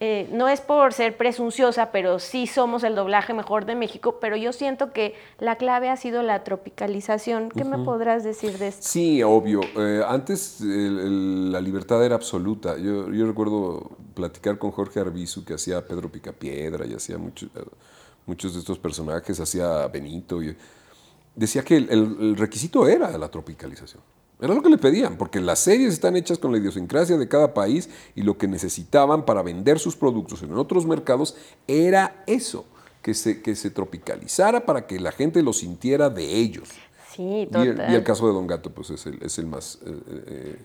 Eh, 0.00 0.28
no 0.32 0.48
es 0.48 0.60
por 0.60 0.92
ser 0.92 1.16
presunciosa, 1.16 1.90
pero 1.90 2.20
sí 2.20 2.46
somos 2.46 2.84
el 2.84 2.94
doblaje 2.94 3.34
mejor 3.34 3.64
de 3.64 3.74
México, 3.74 4.18
pero 4.20 4.36
yo 4.36 4.52
siento 4.52 4.92
que 4.92 5.14
la 5.40 5.56
clave 5.56 5.88
ha 5.88 5.96
sido 5.96 6.22
la 6.22 6.44
tropicalización. 6.44 7.48
¿Qué 7.50 7.64
me 7.64 7.78
podrás 7.78 8.22
decir 8.22 8.58
de 8.58 8.68
esto? 8.68 8.82
Sí, 8.86 9.22
obvio. 9.24 9.60
Eh, 9.76 10.02
antes 10.06 10.60
el- 10.60 10.98
el- 11.00 11.52
la 11.52 11.60
libertad 11.60 12.04
era 12.04 12.14
absoluta. 12.14 12.76
Yo, 12.78 13.10
yo 13.10 13.26
recuerdo 13.26 13.90
platicar 14.14 14.56
con 14.58 14.70
Jorge 14.70 15.00
Arbizu, 15.00 15.44
que 15.44 15.54
hacía 15.54 15.84
Pedro 15.84 16.08
Picapiedra 16.10 16.86
y 16.86 16.94
hacía 16.94 17.18
muchos, 17.18 17.48
eh, 17.56 17.64
muchos 18.26 18.54
de 18.54 18.60
estos 18.60 18.78
personajes, 18.78 19.40
hacía 19.40 19.86
Benito. 19.88 20.40
Y, 20.42 20.56
decía 21.34 21.62
que 21.64 21.76
el 21.76 22.36
requisito 22.36 22.86
era 22.88 23.16
la 23.18 23.28
tropicalización. 23.28 24.02
Era 24.40 24.54
lo 24.54 24.62
que 24.62 24.68
le 24.68 24.78
pedían, 24.78 25.16
porque 25.16 25.40
las 25.40 25.58
series 25.58 25.92
están 25.92 26.16
hechas 26.16 26.38
con 26.38 26.52
la 26.52 26.58
idiosincrasia 26.58 27.16
de 27.16 27.28
cada 27.28 27.54
país 27.54 27.90
y 28.14 28.22
lo 28.22 28.38
que 28.38 28.46
necesitaban 28.46 29.24
para 29.24 29.42
vender 29.42 29.80
sus 29.80 29.96
productos 29.96 30.42
en 30.42 30.52
otros 30.54 30.86
mercados 30.86 31.36
era 31.66 32.22
eso, 32.26 32.64
que 33.02 33.14
se, 33.14 33.42
que 33.42 33.56
se 33.56 33.70
tropicalizara 33.70 34.64
para 34.64 34.86
que 34.86 35.00
la 35.00 35.10
gente 35.10 35.42
lo 35.42 35.52
sintiera 35.52 36.08
de 36.08 36.36
ellos. 36.36 36.68
Sí, 37.14 37.22
Y 37.22 37.40
el, 37.42 37.48
total. 37.48 37.92
y 37.92 37.94
el 37.96 38.04
caso 38.04 38.28
de 38.28 38.32
Don 38.32 38.46
Gato, 38.46 38.70
pues 38.70 38.90
es 38.90 39.06
el, 39.06 39.20
es 39.22 39.38
el 39.38 39.46
más, 39.46 39.80
eh, 39.84 40.00
eh, 40.08 40.58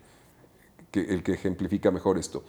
que, 0.92 1.00
el 1.02 1.24
que 1.24 1.34
ejemplifica 1.34 1.90
mejor 1.90 2.20
esto. 2.20 2.44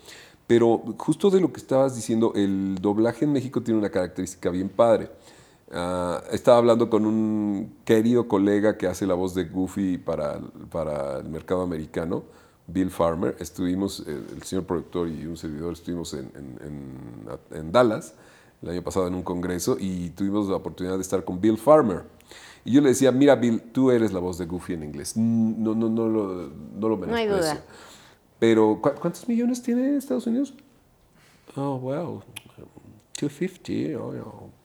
Pero 0.47 0.83
justo 0.99 1.31
de 1.31 1.41
lo 1.41 1.53
que 1.53 1.61
estabas 1.61 1.97
diciendo, 1.97 2.33
el 2.35 2.77
doblaje 2.83 3.25
en 3.25 3.33
México 3.33 3.63
tiene 3.63 3.81
una 3.81 3.89
característica 3.89 4.51
bien 4.51 4.69
padre. 4.69 5.09
Ah, 5.77 6.23
estaba 6.31 6.59
hablando 6.59 6.89
con 6.89 7.05
un 7.05 7.75
querido 7.85 8.29
colega 8.29 8.79
que 8.79 8.87
hace 8.87 9.07
la 9.09 9.15
voz 9.15 9.35
de 9.35 9.45
Goofy 9.45 9.99
para, 9.99 10.39
para 10.71 11.19
el 11.19 11.29
mercado 11.29 11.63
americano, 11.63 12.23
Bill 12.69 12.91
Farmer. 12.91 13.35
Estuvimos, 13.41 14.05
eh, 14.07 14.23
el 14.37 14.43
señor 14.45 14.65
productor 14.67 15.09
y 15.09 15.27
un 15.27 15.37
servidor, 15.37 15.73
estuvimos 15.73 16.15
en, 16.15 16.31
en- 16.37 16.59
en- 16.65 17.59
en 17.59 17.73
Dallas 17.73 18.15
el 18.63 18.71
año 18.71 18.83
pasado 18.83 19.09
en 19.09 19.15
un 19.17 19.23
congreso 19.25 19.77
y 19.79 20.11
tuvimos 20.11 20.49
la 20.49 20.57
oportunidad 20.57 20.95
de 20.95 21.03
estar 21.03 21.25
con 21.25 21.41
Bill 21.41 21.59
Farmer. 21.59 22.03
Y 22.65 22.73
yo 22.73 22.81
le 22.81 22.91
decía, 22.91 23.11
mira 23.13 23.35
Bill, 23.35 23.61
tú 23.61 23.91
eres 23.91 24.13
la 24.13 24.21
voz 24.21 24.39
de 24.39 24.47
Goofy 24.47 24.75
en 24.75 24.85
inglés. 24.85 25.17
No, 25.17 25.75
no, 25.75 25.89
no, 25.91 26.09
lo, 26.09 26.51
no 26.79 26.89
lo 26.89 26.97
No 26.97 27.15
hay 27.17 27.27
menosprecio. 27.27 27.55
duda. 27.57 27.65
Pero, 28.39 28.79
¿cu- 28.81 28.93
¿cuántos 29.01 29.29
millones 29.29 29.61
tiene 29.61 29.97
Estados 29.97 30.27
Unidos? 30.29 30.55
Oh, 31.57 31.77
well, 31.77 32.21
250, 33.21 33.99
oh, 34.01 34.13
yeah, 34.13 34.23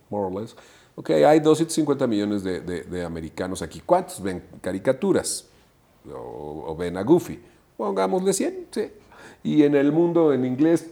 more 0.10 0.26
or 0.28 0.32
less. 0.42 0.56
Ok, 1.00 1.12
hay 1.12 1.40
250 1.40 2.06
millones 2.08 2.44
de, 2.44 2.60
de- 2.60 2.84
de 2.84 3.06
americanos 3.06 3.62
aquí. 3.62 3.82
¿Cuántos 3.86 4.22
ven 4.22 4.44
caricaturas? 4.60 5.46
O, 6.14 6.66
o 6.68 6.76
ven 6.76 6.98
a 6.98 7.04
Goofy. 7.04 7.40
pongámosle 7.78 8.34
100, 8.34 8.68
sí. 8.72 8.92
Y 9.44 9.64
en 9.64 9.76
el 9.76 9.94
mundo 9.94 10.34
en 10.34 10.44
inglés, 10.44 10.88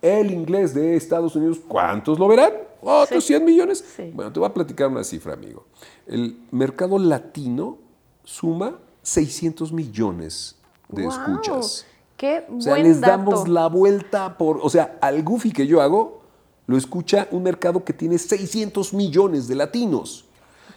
el 0.00 0.30
inglés 0.30 0.72
de 0.72 0.96
Estados 0.96 1.36
Unidos, 1.36 1.60
¿cuántos 1.68 2.18
lo 2.18 2.26
verán? 2.26 2.52
¿Otros 2.80 3.22
100 3.24 3.44
millones? 3.44 3.84
Sí. 3.94 4.10
Bueno, 4.14 4.32
te 4.32 4.40
voy 4.40 4.48
a 4.48 4.54
platicar 4.54 4.88
una 4.88 5.04
cifra, 5.04 5.34
amigo. 5.34 5.64
El 6.06 6.38
mercado 6.50 6.98
latino 6.98 7.76
suma 8.24 8.78
600 9.02 9.72
millones 9.72 10.56
de 10.88 11.04
escuchas. 11.06 11.84
Qué 12.16 12.44
O 12.50 12.60
sea, 12.62 12.72
buen 12.74 12.84
les 12.84 13.00
dato. 13.00 13.10
damos 13.12 13.48
la 13.48 13.66
vuelta 13.68 14.38
por. 14.38 14.60
O 14.62 14.70
sea, 14.70 14.96
al 15.02 15.22
Goofy 15.22 15.52
que 15.52 15.66
yo 15.66 15.82
hago, 15.82 16.22
lo 16.66 16.76
escucha 16.76 17.28
un 17.30 17.42
mercado 17.42 17.84
que 17.84 17.92
tiene 17.92 18.18
600 18.18 18.94
millones 18.94 19.48
de 19.48 19.54
latinos. 19.54 20.24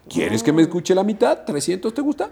¿Quieres 0.09 0.41
que 0.41 0.53
me 0.53 0.61
escuche 0.61 0.95
la 0.95 1.03
mitad? 1.03 1.45
¿300 1.45 1.93
te 1.93 2.01
gusta? 2.01 2.31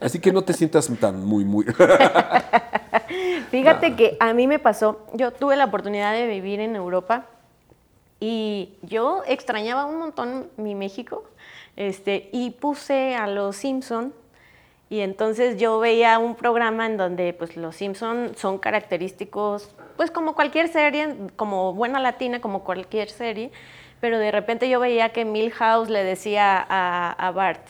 Así 0.00 0.18
que 0.18 0.32
no 0.32 0.42
te 0.42 0.52
sientas 0.52 0.90
tan 1.00 1.24
muy, 1.24 1.44
muy. 1.44 1.64
Fíjate 3.50 3.94
que 3.94 4.16
a 4.18 4.32
mí 4.32 4.46
me 4.46 4.58
pasó, 4.58 5.06
yo 5.14 5.30
tuve 5.32 5.56
la 5.56 5.66
oportunidad 5.66 6.12
de 6.12 6.26
vivir 6.26 6.60
en 6.60 6.74
Europa 6.74 7.26
y 8.18 8.70
yo 8.82 9.22
extrañaba 9.26 9.84
un 9.84 9.98
montón 9.98 10.48
mi 10.56 10.74
México 10.74 11.24
este, 11.76 12.28
y 12.32 12.50
puse 12.50 13.14
a 13.14 13.26
los 13.26 13.56
Simpson 13.56 14.12
y 14.92 15.00
entonces 15.00 15.56
yo 15.58 15.78
veía 15.78 16.18
un 16.18 16.34
programa 16.34 16.84
en 16.84 16.98
donde 16.98 17.32
pues 17.32 17.56
los 17.56 17.76
Simpson 17.76 18.32
son 18.36 18.58
característicos 18.58 19.70
pues 19.96 20.10
como 20.10 20.34
cualquier 20.34 20.68
serie, 20.68 21.16
como 21.36 21.72
buena 21.72 21.98
latina, 21.98 22.40
como 22.42 22.62
cualquier 22.62 23.08
serie, 23.08 23.50
pero 24.02 24.18
de 24.18 24.30
repente 24.30 24.68
yo 24.68 24.80
veía 24.80 25.08
que 25.10 25.24
Milhouse 25.24 25.88
le 25.88 26.04
decía 26.04 26.64
a, 26.68 27.12
a 27.12 27.30
Bart, 27.30 27.66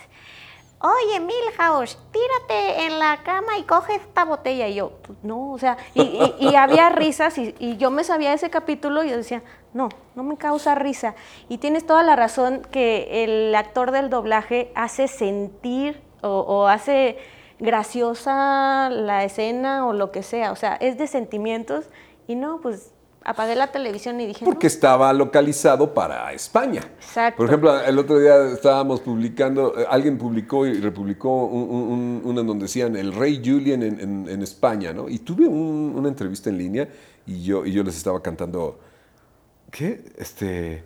Oye, 0.84 1.20
Milhouse, 1.20 1.96
tírate 2.10 2.86
en 2.86 2.98
la 2.98 3.18
cama 3.22 3.56
y 3.56 3.62
coge 3.62 3.94
esta 3.94 4.24
botella. 4.24 4.66
Y 4.66 4.74
yo, 4.74 4.90
"Pues, 5.06 5.16
no, 5.22 5.52
o 5.52 5.58
sea, 5.58 5.76
y, 5.94 6.02
y- 6.02 6.34
y 6.48 6.54
había 6.56 6.88
risas 7.04 7.38
y, 7.38 7.54
y 7.60 7.76
yo 7.76 7.92
me 7.92 8.02
sabía 8.02 8.32
ese 8.32 8.50
capítulo 8.50 9.04
y 9.04 9.10
yo 9.10 9.16
decía, 9.16 9.44
no, 9.74 9.90
no 10.16 10.24
me 10.24 10.36
causa 10.36 10.74
risa. 10.74 11.14
Y 11.48 11.58
tienes 11.58 11.86
toda 11.86 12.02
la 12.02 12.16
razón 12.16 12.62
que 12.72 13.22
el 13.22 13.54
actor 13.54 13.92
del 13.92 14.10
doblaje 14.10 14.72
hace 14.74 15.06
sentir 15.06 16.02
o, 16.22 16.28
o 16.40 16.66
hace 16.66 17.18
graciosa 17.58 18.88
la 18.90 19.24
escena 19.24 19.86
o 19.86 19.92
lo 19.92 20.10
que 20.10 20.22
sea. 20.22 20.52
O 20.52 20.56
sea, 20.56 20.74
es 20.76 20.98
de 20.98 21.06
sentimientos 21.06 21.86
y 22.26 22.34
no, 22.36 22.60
pues 22.60 22.92
apagué 23.24 23.54
la 23.54 23.68
televisión 23.70 24.20
y 24.20 24.26
dije, 24.26 24.44
Porque 24.44 24.66
estaba 24.66 25.12
localizado 25.12 25.94
para 25.94 26.32
España. 26.32 26.80
Exacto. 26.96 27.36
Por 27.36 27.46
ejemplo, 27.46 27.80
el 27.80 27.98
otro 27.98 28.18
día 28.18 28.48
estábamos 28.48 29.00
publicando, 29.00 29.78
eh, 29.78 29.86
alguien 29.88 30.18
publicó 30.18 30.66
y 30.66 30.80
republicó 30.80 31.44
un, 31.46 31.70
un- 31.70 32.36
un- 32.38 32.46
donde 32.46 32.64
decían 32.64 32.96
el 32.96 33.12
rey 33.12 33.40
Julian 33.44 33.82
en, 33.82 34.00
en- 34.00 34.28
en 34.28 34.42
España, 34.42 34.92
¿no? 34.92 35.08
Y 35.08 35.20
tuve 35.20 35.46
un- 35.46 35.94
una 35.96 36.08
entrevista 36.08 36.50
en 36.50 36.58
línea 36.58 36.88
y 37.26 37.42
yo, 37.44 37.64
y 37.64 37.70
yo 37.72 37.84
les 37.84 37.96
estaba 37.96 38.20
cantando, 38.20 38.80
¿qué? 39.70 40.02
Este, 40.18 40.82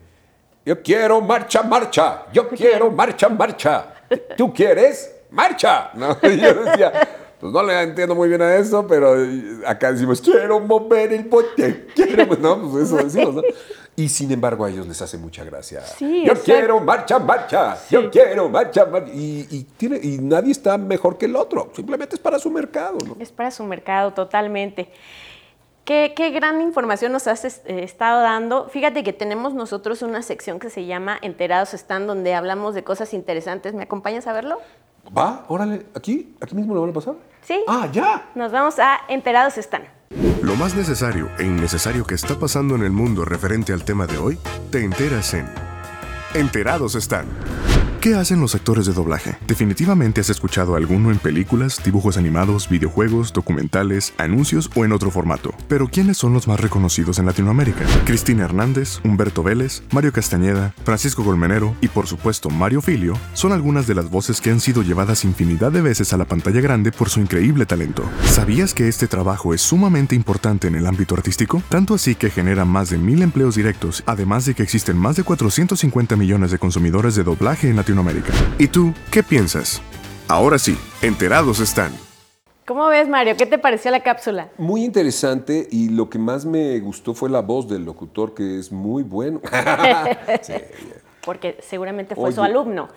yo 0.67 0.83
quiero 0.83 1.23
marcha, 1.23 1.63
marcha, 1.63 2.27
yo 2.35 2.49
quiero 2.51 2.91
marcha, 2.91 3.29
marcha. 3.31 3.95
¿Tú 4.37 4.53
quieres? 4.53 5.16
¡Marcha! 5.31 5.91
¿No? 5.95 6.17
Y 6.23 6.39
yo 6.41 6.55
decía, 6.65 6.93
pues 7.41 7.53
no 7.53 7.63
le 7.63 7.81
entiendo 7.83 8.15
muy 8.15 8.29
bien 8.29 8.43
a 8.43 8.55
eso, 8.57 8.87
pero 8.87 9.15
acá 9.67 9.93
decimos, 9.93 10.21
quiero 10.21 10.59
mover 10.61 11.13
el 11.13 11.25
bote, 11.25 11.87
quiero, 11.95 12.27
no, 12.41 12.71
pues 12.71 12.85
eso 12.87 12.97
decimos, 12.97 13.35
¿no? 13.35 13.43
Y 13.99 14.11
sin 14.11 14.31
embargo 14.31 14.65
a 14.67 14.71
ellos 14.71 14.87
les 14.87 15.01
hace 15.01 15.17
mucha 15.17 15.43
gracia. 15.45 15.81
Sí, 15.81 16.25
yo 16.27 16.33
exacto. 16.33 16.45
quiero 16.45 16.81
marcha, 16.81 17.19
marcha, 17.19 17.79
yo 17.89 18.11
quiero 18.11 18.47
marcha, 18.51 18.85
marcha. 18.85 19.11
Y, 19.13 19.47
y 19.51 19.63
tiene, 19.79 19.99
y 20.03 20.19
nadie 20.19 20.53
está 20.53 20.77
mejor 20.77 21.17
que 21.17 21.25
el 21.25 21.35
otro, 21.35 21.71
simplemente 21.75 22.15
es 22.17 22.21
para 22.21 22.39
su 22.39 22.51
mercado, 22.51 22.99
¿no? 23.07 23.17
Es 23.19 23.33
para 23.33 23.51
su 23.51 23.65
mercado, 23.65 24.13
totalmente. 24.13 24.91
Qué, 25.87 26.13
qué 26.17 26.31
gran 26.31 26.61
información 26.61 27.13
nos 27.13 27.27
has 27.27 27.45
es- 27.47 27.63
eh, 27.65 27.85
estado 27.85 28.21
dando. 28.21 28.69
Fíjate 28.69 29.03
que 29.05 29.13
tenemos 29.15 29.55
nosotros 29.55 30.03
una 30.03 30.21
sección 30.23 30.59
que 30.59 30.69
se 30.69 30.85
llama 30.85 31.17
Enterados 31.23 31.73
Están, 31.75 32.07
donde 32.07 32.35
hablamos 32.35 32.75
de 32.75 32.83
cosas 32.85 33.15
interesantes. 33.15 33.73
¿Me 33.73 33.85
acompañas 33.85 34.27
a 34.27 34.33
verlo? 34.33 34.59
Va, 35.17 35.45
órale, 35.49 35.87
aquí, 35.95 36.35
aquí 36.41 36.55
mismo 36.55 36.75
lo 36.75 36.81
van 36.81 36.91
a 36.91 36.95
pasar. 36.95 37.15
Sí. 37.43 37.63
Ah, 37.69 37.89
ya. 37.93 38.31
Nos 38.35 38.53
vamos 38.53 38.79
a 38.79 39.01
Enterados 39.09 39.59
Están. 39.59 39.85
Lo 40.43 40.55
más 40.57 40.75
necesario 40.75 41.29
e 41.39 41.45
innecesario 41.45 42.05
que 42.05 42.15
está 42.15 42.39
pasando 42.39 42.75
en 42.77 42.83
el 42.83 42.93
mundo 42.93 43.25
referente 43.25 43.73
al 43.73 43.85
tema 43.85 44.07
de 44.07 44.19
hoy, 44.19 44.39
te 44.71 44.85
enteras 44.85 45.35
en 45.35 45.47
Enterados 46.37 46.95
están. 46.97 47.25
¿Qué 48.07 48.15
hacen 48.15 48.41
los 48.41 48.55
actores 48.55 48.87
de 48.87 48.93
doblaje? 48.93 49.37
Definitivamente 49.49 50.21
has 50.21 50.31
escuchado 50.31 50.77
alguno 50.77 51.11
en 51.11 51.19
películas, 51.19 51.81
dibujos 51.85 52.17
animados, 52.17 52.69
videojuegos, 52.69 53.33
documentales, 53.33 54.15
anuncios 54.17 54.71
o 54.77 54.85
en 54.85 54.93
otro 54.93 55.11
formato. 55.11 55.53
Pero 55.67 55.89
¿quiénes 55.89 56.17
son 56.17 56.33
los 56.33 56.47
más 56.47 56.61
reconocidos 56.61 57.19
en 57.19 57.27
Latinoamérica? 57.27 57.85
Cristina 58.05 58.45
Hernández, 58.45 59.01
Humberto 59.03 59.43
Vélez, 59.43 59.83
Mario 59.91 60.13
Castañeda, 60.13 60.73
Francisco 60.85 61.25
Golmenero 61.25 61.75
y 61.81 61.89
por 61.89 62.07
supuesto 62.07 62.49
Mario 62.49 62.81
Filio 62.81 63.19
son 63.33 63.51
algunas 63.51 63.89
de 63.89 63.97
las 63.97 64.09
voces 64.09 64.41
que 64.41 64.51
han 64.51 64.61
sido 64.61 64.83
llevadas 64.83 65.25
infinidad 65.25 65.73
de 65.73 65.81
veces 65.81 66.13
a 66.13 66.17
la 66.17 66.27
pantalla 66.27 66.61
grande 66.61 66.93
por 66.93 67.09
su 67.09 67.19
increíble 67.19 67.67
talento. 67.67 68.05
¿Sabías 68.27 68.73
que 68.73 68.87
este 68.87 69.09
trabajo 69.09 69.53
es 69.53 69.63
sumamente 69.63 70.15
importante 70.15 70.69
en 70.69 70.77
el 70.77 70.87
ámbito 70.87 71.17
artístico? 71.17 71.61
Tanto 71.69 71.95
así 71.95 72.15
que 72.15 72.31
genera 72.31 72.65
más 72.65 72.91
de 72.91 72.99
mil 72.99 73.23
empleos 73.23 73.57
directos, 73.57 74.05
además 74.07 74.47
de 74.47 74.55
que 74.55 74.63
existen 74.63 74.97
más 74.97 75.17
de 75.17 75.25
450 75.25 76.15
millones 76.15 76.26
de 76.27 76.59
consumidores 76.59 77.15
de 77.15 77.23
doblaje 77.23 77.69
en 77.71 77.77
Latinoamérica. 77.77 78.33
¿Y 78.59 78.67
tú 78.67 78.93
qué 79.13 79.23
piensas? 79.23 79.81
Ahora 80.27 80.59
sí, 80.59 80.77
enterados 81.01 81.61
están. 81.61 81.93
¿Cómo 82.67 82.89
ves, 82.89 83.09
Mario? 83.09 83.37
¿Qué 83.37 83.47
te 83.47 83.59
pareció 83.59 83.93
la 83.93 84.01
cápsula? 84.03 84.49
Muy 84.59 84.83
interesante 84.85 85.69
y 85.71 85.89
lo 85.89 86.11
que 86.11 86.19
más 86.19 86.45
me 86.45 86.81
gustó 86.81 87.15
fue 87.15 87.31
la 87.31 87.43
voz 87.43 87.69
del 87.69 87.85
locutor, 87.85 88.35
que 88.35 88.59
es 88.59 88.73
muy 88.73 89.05
bueno. 89.05 89.41
Sí, 90.43 90.55
Porque 91.25 91.59
seguramente 91.63 92.17
fue 92.17 92.33
su 92.33 92.43
alumno. 92.43 92.89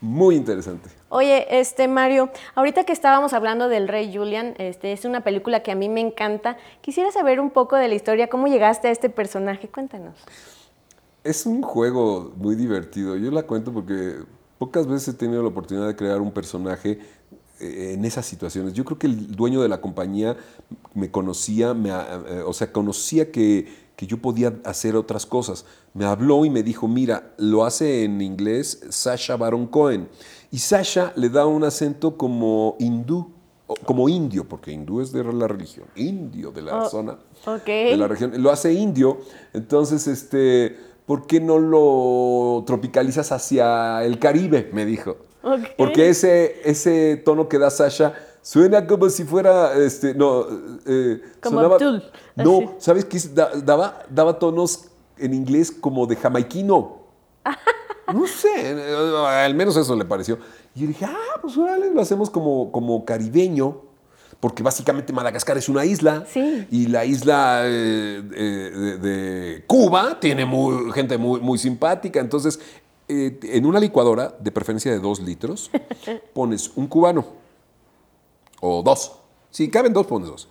muy 0.00 0.34
interesante. 0.34 0.90
Oye, 1.10 1.46
este 1.60 1.86
Mario, 1.86 2.28
ahorita 2.56 2.82
que 2.82 2.92
estábamos 2.92 3.34
hablando 3.34 3.68
del 3.68 3.86
Rey 3.86 4.12
Julian, 4.12 4.54
este 4.58 4.92
es 4.92 5.04
una 5.04 5.20
película 5.20 5.60
que 5.62 5.70
a 5.70 5.76
mí 5.76 5.88
me 5.88 6.00
encanta. 6.00 6.56
Quisiera 6.80 7.12
saber 7.12 7.38
un 7.38 7.50
poco 7.50 7.76
de 7.76 7.86
la 7.86 7.94
historia, 7.94 8.26
cómo 8.26 8.48
llegaste 8.48 8.88
a 8.88 8.90
este 8.90 9.10
personaje. 9.10 9.68
Cuéntanos. 9.68 10.16
Es 11.24 11.46
un 11.46 11.62
juego 11.62 12.32
muy 12.36 12.54
divertido. 12.54 13.16
Yo 13.16 13.30
la 13.30 13.44
cuento 13.44 13.72
porque 13.72 14.16
pocas 14.58 14.86
veces 14.86 15.08
he 15.14 15.16
tenido 15.16 15.42
la 15.42 15.48
oportunidad 15.48 15.86
de 15.86 15.96
crear 15.96 16.20
un 16.20 16.30
personaje 16.32 16.98
eh, 17.60 17.94
en 17.94 18.04
esas 18.04 18.26
situaciones. 18.26 18.74
Yo 18.74 18.84
creo 18.84 18.98
que 18.98 19.06
el 19.06 19.34
dueño 19.34 19.62
de 19.62 19.68
la 19.68 19.80
compañía 19.80 20.36
me 20.94 21.10
conocía, 21.10 21.72
me, 21.74 21.90
a- 21.90 22.22
eh, 22.28 22.42
o 22.46 22.52
sea, 22.52 22.70
conocía 22.72 23.30
que, 23.32 23.66
que 23.96 24.06
yo 24.06 24.18
podía 24.18 24.54
hacer 24.64 24.96
otras 24.96 25.24
cosas. 25.24 25.64
Me 25.94 26.04
habló 26.04 26.44
y 26.44 26.50
me 26.50 26.62
dijo, 26.62 26.88
mira, 26.88 27.32
lo 27.38 27.64
hace 27.64 28.04
en 28.04 28.20
inglés 28.20 28.80
Sasha 28.90 29.36
Baron 29.36 29.66
Cohen. 29.66 30.08
Y 30.50 30.58
Sasha 30.58 31.12
le 31.16 31.30
da 31.30 31.46
un 31.46 31.64
acento 31.64 32.16
como 32.18 32.76
hindú, 32.78 33.32
como 33.86 34.08
indio, 34.10 34.46
porque 34.46 34.72
hindú 34.72 35.00
es 35.00 35.10
de 35.10 35.24
la 35.24 35.48
religión, 35.48 35.86
indio 35.96 36.50
de 36.50 36.60
la 36.62 36.82
Oh, 36.84 36.88
zona 36.90 37.18
de 37.90 37.96
la 37.96 38.08
región. 38.08 38.32
Lo 38.42 38.50
hace 38.50 38.72
indio, 38.74 39.18
entonces, 39.54 40.06
este, 40.06 40.76
¿por 41.06 41.26
qué 41.26 41.40
no 41.40 41.58
lo 41.58 42.64
tropicalizas 42.66 43.32
hacia 43.32 44.02
el 44.04 44.18
Caribe? 44.18 44.70
Me 44.72 44.84
dijo. 44.86 45.16
Porque 45.76 46.08
ese, 46.08 46.60
ese 46.64 47.16
tono 47.24 47.48
que 47.48 47.58
da 47.58 47.70
Sasha 47.70 48.14
suena 48.40 48.86
como 48.86 49.10
si 49.10 49.24
fuera, 49.24 49.74
este, 49.74 50.14
no, 50.14 50.44
eh, 50.86 51.20
Como 51.42 51.56
sonaba- 51.60 51.74
Abdul, 51.76 52.02
No, 52.36 52.56
así. 52.58 52.68
¿sabes 52.78 53.04
qué? 53.04 53.18
Da- 53.34 53.52
daba, 53.62 54.04
daba 54.08 54.38
tonos 54.38 54.86
en 55.18 55.34
inglés 55.34 55.70
como 55.70 56.06
de 56.06 56.16
jamaiquino. 56.16 57.02
No 58.12 58.26
sé, 58.26 58.76
al 59.26 59.54
menos 59.54 59.78
eso 59.78 59.96
le 59.96 60.04
pareció. 60.04 60.38
Y 60.74 60.82
yo 60.82 60.88
dije, 60.88 61.06
ah, 61.06 61.38
pues 61.40 61.56
órale, 61.56 61.90
lo 61.90 62.02
hacemos 62.02 62.28
como, 62.28 62.70
como 62.70 63.02
caribeño, 63.06 63.78
porque 64.40 64.62
básicamente 64.62 65.12
Madagascar 65.12 65.56
es 65.58 65.68
una 65.68 65.84
isla. 65.84 66.24
Sí. 66.28 66.66
Y 66.70 66.86
la 66.86 67.04
isla 67.04 67.62
eh, 67.64 68.22
eh, 68.34 68.70
de, 68.74 68.98
de 68.98 69.64
Cuba 69.66 70.18
tiene 70.20 70.44
muy- 70.44 70.92
gente 70.92 71.16
muy, 71.18 71.40
muy 71.40 71.58
simpática. 71.58 72.20
Entonces, 72.20 72.58
eh, 73.08 73.38
en 73.42 73.66
una 73.66 73.80
licuadora, 73.80 74.34
de 74.40 74.50
preferencia 74.50 74.90
de 74.92 74.98
dos 74.98 75.20
litros, 75.20 75.70
pones 76.34 76.70
un 76.76 76.86
cubano 76.86 77.24
o 78.60 78.82
dos. 78.82 79.12
Si 79.50 79.68
caben 79.70 79.92
dos, 79.92 80.06
pones 80.06 80.28
dos. 80.28 80.48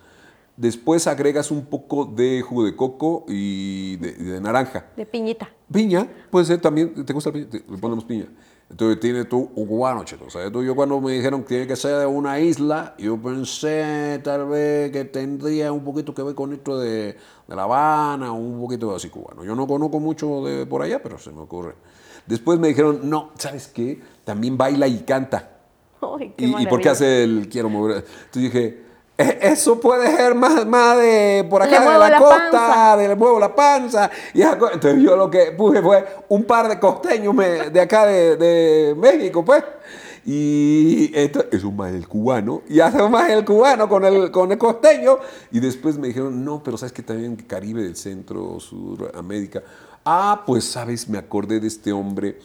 Después 0.55 1.07
agregas 1.07 1.49
un 1.49 1.65
poco 1.65 2.05
de 2.05 2.41
jugo 2.43 2.63
de 2.65 2.75
coco 2.75 3.25
y 3.27 3.95
de- 3.97 4.13
de 4.13 4.41
naranja. 4.41 4.85
De 4.95 5.05
piñita. 5.05 5.49
Piña, 5.71 6.07
puede 6.29 6.45
ser 6.45 6.61
también, 6.61 7.03
¿te 7.05 7.11
gusta 7.13 7.31
la 7.31 7.33
piña? 7.33 7.47
Le 7.69 7.77
ponemos 7.79 8.05
piña. 8.05 8.27
Entonces 8.69 8.99
tiene 8.99 9.25
tú 9.25 9.51
un 9.55 9.67
cubano, 9.67 10.03
cheto. 10.03 10.25
O 10.25 10.29
sea, 10.31 10.49
tú- 10.51 10.63
yo 10.63 10.75
cuando 10.75 10.99
me 10.99 11.11
dijeron 11.11 11.41
que 11.43 11.47
tiene 11.49 11.67
que 11.67 11.75
ser 11.75 11.99
de 11.99 12.05
una 12.07 12.39
isla, 12.39 12.95
yo 12.97 13.17
pensé 13.21 14.19
tal 14.23 14.47
vez 14.47 14.91
que 14.91 15.05
tendría 15.05 15.71
un 15.71 15.83
poquito 15.83 16.13
que 16.15 16.23
ver 16.23 16.33
con 16.33 16.53
esto 16.53 16.79
de, 16.79 17.15
de 17.47 17.55
La 17.55 17.63
Habana, 17.63 18.31
un 18.31 18.59
poquito 18.59 18.95
así 18.95 19.09
cubano. 19.09 19.43
Yo 19.43 19.55
no 19.55 19.67
conozco 19.67 19.99
mucho 19.99 20.43
de 20.45 20.65
por 20.65 20.81
allá, 20.81 21.01
pero 21.03 21.19
se 21.19 21.31
me 21.31 21.41
ocurre. 21.41 21.75
Después 22.25 22.57
me 22.57 22.69
dijeron, 22.69 23.01
no, 23.03 23.31
¿sabes 23.37 23.67
qué? 23.67 24.01
También 24.23 24.57
baila 24.57 24.87
y 24.87 24.99
canta. 24.99 25.51
Ay, 26.01 26.33
qué 26.35 26.45
¿Y, 26.45 26.63
y 26.63 26.65
por 26.67 26.81
qué 26.81 26.89
hace 26.89 27.23
el 27.23 27.49
quiero 27.49 27.69
mover? 27.69 27.97
Entonces 27.97 28.41
dije, 28.41 28.65
"E- 28.65 28.83
Eso 29.41 29.79
puede 29.79 30.15
ser 30.15 30.33
más, 30.35 30.65
más 30.65 30.97
de 30.97 31.45
por 31.49 31.61
acá 31.61 31.79
de 31.81 31.99
la, 31.99 32.09
la 32.09 32.17
costa, 32.19 32.49
panza. 32.51 32.97
de 32.97 33.07
le 33.09 33.15
muevo 33.15 33.39
la 33.39 33.53
panza. 33.55 34.09
Y 34.33 34.41
entonces 34.41 35.01
yo 35.01 35.15
lo 35.15 35.29
que 35.29 35.51
puse 35.51 35.81
fue 35.81 36.03
un 36.29 36.43
par 36.45 36.67
de 36.67 36.79
costeños 36.79 37.33
me- 37.33 37.69
de 37.69 37.79
acá 37.81 38.05
de, 38.07 38.35
de 38.37 38.95
México, 38.95 39.45
pues. 39.45 39.63
Y 40.25 41.11
esto 41.13 41.45
es 41.51 41.63
un 41.63 41.75
más 41.75 41.93
el 41.93 42.07
cubano. 42.07 42.61
Y 42.67 42.79
hace 42.79 43.01
un 43.01 43.11
más 43.11 43.29
el 43.29 43.43
cubano 43.45 43.87
con 43.89 44.05
el, 44.05 44.31
con 44.31 44.51
el 44.51 44.57
costeño. 44.57 45.19
Y 45.51 45.59
después 45.59 45.97
me 45.97 46.07
dijeron, 46.07 46.43
no, 46.43 46.63
pero 46.63 46.77
sabes 46.77 46.93
que 46.93 47.03
también 47.03 47.35
Caribe 47.35 47.83
del 47.83 47.95
Centro, 47.95 48.59
Sudamérica. 48.59 49.61
Ah, 50.05 50.43
pues 50.45 50.63
sabes, 50.65 51.07
me 51.09 51.17
acordé 51.17 51.59
de 51.59 51.67
este 51.67 51.91
hombre 51.91 52.39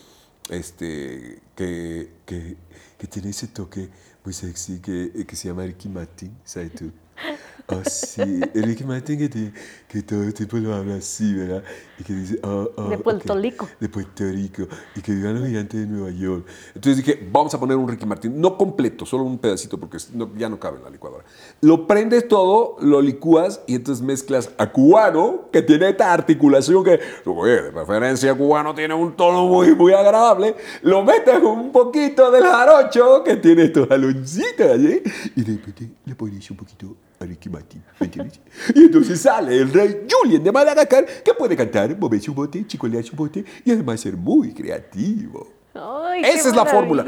este, 0.51 1.41
que, 1.55 2.11
que, 2.27 2.57
que 2.99 3.07
tiene 3.07 3.31
ese 3.31 3.47
toque 3.49 3.89
muy 4.25 4.33
sexy 4.33 4.81
que, 4.81 5.25
que 5.27 5.37
se 5.37 5.49
llama 5.49 5.65
Ricky 5.65 5.89
Martin, 5.89 6.37
¿sabes 6.45 6.75
tú? 6.75 6.93
Ah, 7.71 7.83
sí, 7.85 8.23
el 8.55 8.63
Ricky 8.63 8.83
Martin 8.85 9.19
que, 9.19 9.29
te- 9.29 9.53
que 9.89 10.03
todo 10.03 10.23
el 10.23 10.33
tiempo 10.33 10.57
lo 10.57 10.75
habla 10.75 10.95
así, 10.95 11.35
¿verdad? 11.35 11.63
Y 11.99 12.03
que 12.03 12.15
dice, 12.15 12.39
ah, 12.43 12.65
ah, 12.79 12.89
De 12.89 12.97
Puerto 12.97 13.35
ok, 13.35 13.39
Rico. 13.41 13.69
De 13.79 13.89
Puerto 13.91 14.25
Rico. 14.25 14.67
Y 14.97 15.03
que 15.03 15.13
vivan 15.13 15.35
los 15.39 15.47
gigantes 15.47 15.79
de 15.81 15.87
Nueva 15.87 16.11
York. 16.11 16.47
Entonces 16.75 16.97
dije, 17.05 17.29
vamos 17.31 17.53
a 17.53 17.61
poner 17.61 17.77
un 17.77 17.87
Ricky 17.87 18.07
Martin, 18.07 18.41
no 18.41 18.57
completo, 18.57 19.05
solo 19.05 19.25
un 19.25 19.37
pedacito 19.37 19.79
porque 19.79 19.99
no- 20.15 20.31
ya 20.39 20.49
no 20.49 20.59
cabe 20.59 20.79
en 20.79 20.85
la 20.85 20.89
licuadora. 20.91 21.25
Lo 21.61 21.87
prendes 21.87 22.27
todo, 22.27 22.77
lo 22.81 23.03
licúas 23.03 23.61
y 23.67 23.75
entonces 23.75 24.03
mezclas 24.03 24.51
a 24.57 24.73
cubano, 24.73 25.51
que 25.53 25.61
tiene 25.61 25.91
esta 25.91 26.11
articulación 26.11 26.83
que, 26.85 26.99
oye, 27.27 27.63
de 27.65 27.71
preferencia 27.71 28.35
cubano 28.35 28.75
tiene 28.75 28.95
un 28.95 29.15
tono 29.15 29.47
muy, 29.47 29.75
muy 29.75 29.93
agradable. 29.93 30.55
Lo 30.81 31.05
metes 31.05 31.39
con 31.41 31.59
un 31.59 31.71
poquito 31.73 32.31
del 32.31 32.45
jarocho, 32.45 33.23
que 33.25 33.37
tiene 33.37 33.65
estos 33.65 33.89
jaloncitos 33.89 34.71
allí. 34.71 35.03
Y 35.37 35.43
de 35.43 35.53
repente 35.53 35.91
le 36.07 36.15
pones 36.15 36.51
un 36.51 36.57
poquito 36.57 36.97
a 37.21 37.25
Ricky 37.25 37.49
Martin, 37.49 37.58
¿me 37.99 38.07
entiendes? 38.07 38.40
Y 38.75 38.85
entonces 38.85 39.21
sale 39.21 39.57
el 39.57 39.73
rey 39.73 40.07
Julien 40.11 40.42
de 40.42 40.53
Madagascar, 40.53 41.07
que 41.07 41.35
puede 41.35 41.57
cantar, 41.57 41.97
moverse 41.99 42.31
un 42.31 42.37
bote, 42.37 42.66
chicolearse 42.66 43.11
un 43.11 43.16
bote 43.16 43.44
y 43.64 43.71
además 43.71 44.01
ser 44.01 44.16
muy 44.16 44.53
creativo. 44.53 45.49
Ay, 45.75 46.23
Esa 46.25 46.49
es 46.49 46.57
la 46.57 46.66
fórmula. 46.66 47.05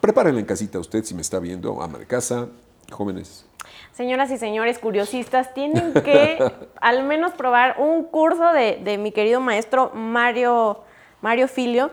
Prepárenla 0.00 0.40
en 0.40 0.46
casita 0.46 0.78
usted 0.78 1.04
si 1.04 1.14
me 1.14 1.22
está 1.22 1.38
viendo, 1.38 1.80
ama 1.82 1.98
de 1.98 2.06
casa, 2.06 2.48
jóvenes. 2.90 3.46
Señoras 3.92 4.30
y 4.30 4.36
señores 4.36 4.78
curiosistas, 4.78 5.54
tienen 5.54 5.92
que 5.92 6.38
al 6.80 7.04
menos 7.04 7.32
probar 7.32 7.76
un 7.78 8.04
curso 8.04 8.52
de, 8.52 8.80
de 8.84 8.98
mi 8.98 9.12
querido 9.12 9.40
maestro 9.40 9.90
Mario, 9.94 10.80
Mario 11.22 11.48
Filio. 11.48 11.90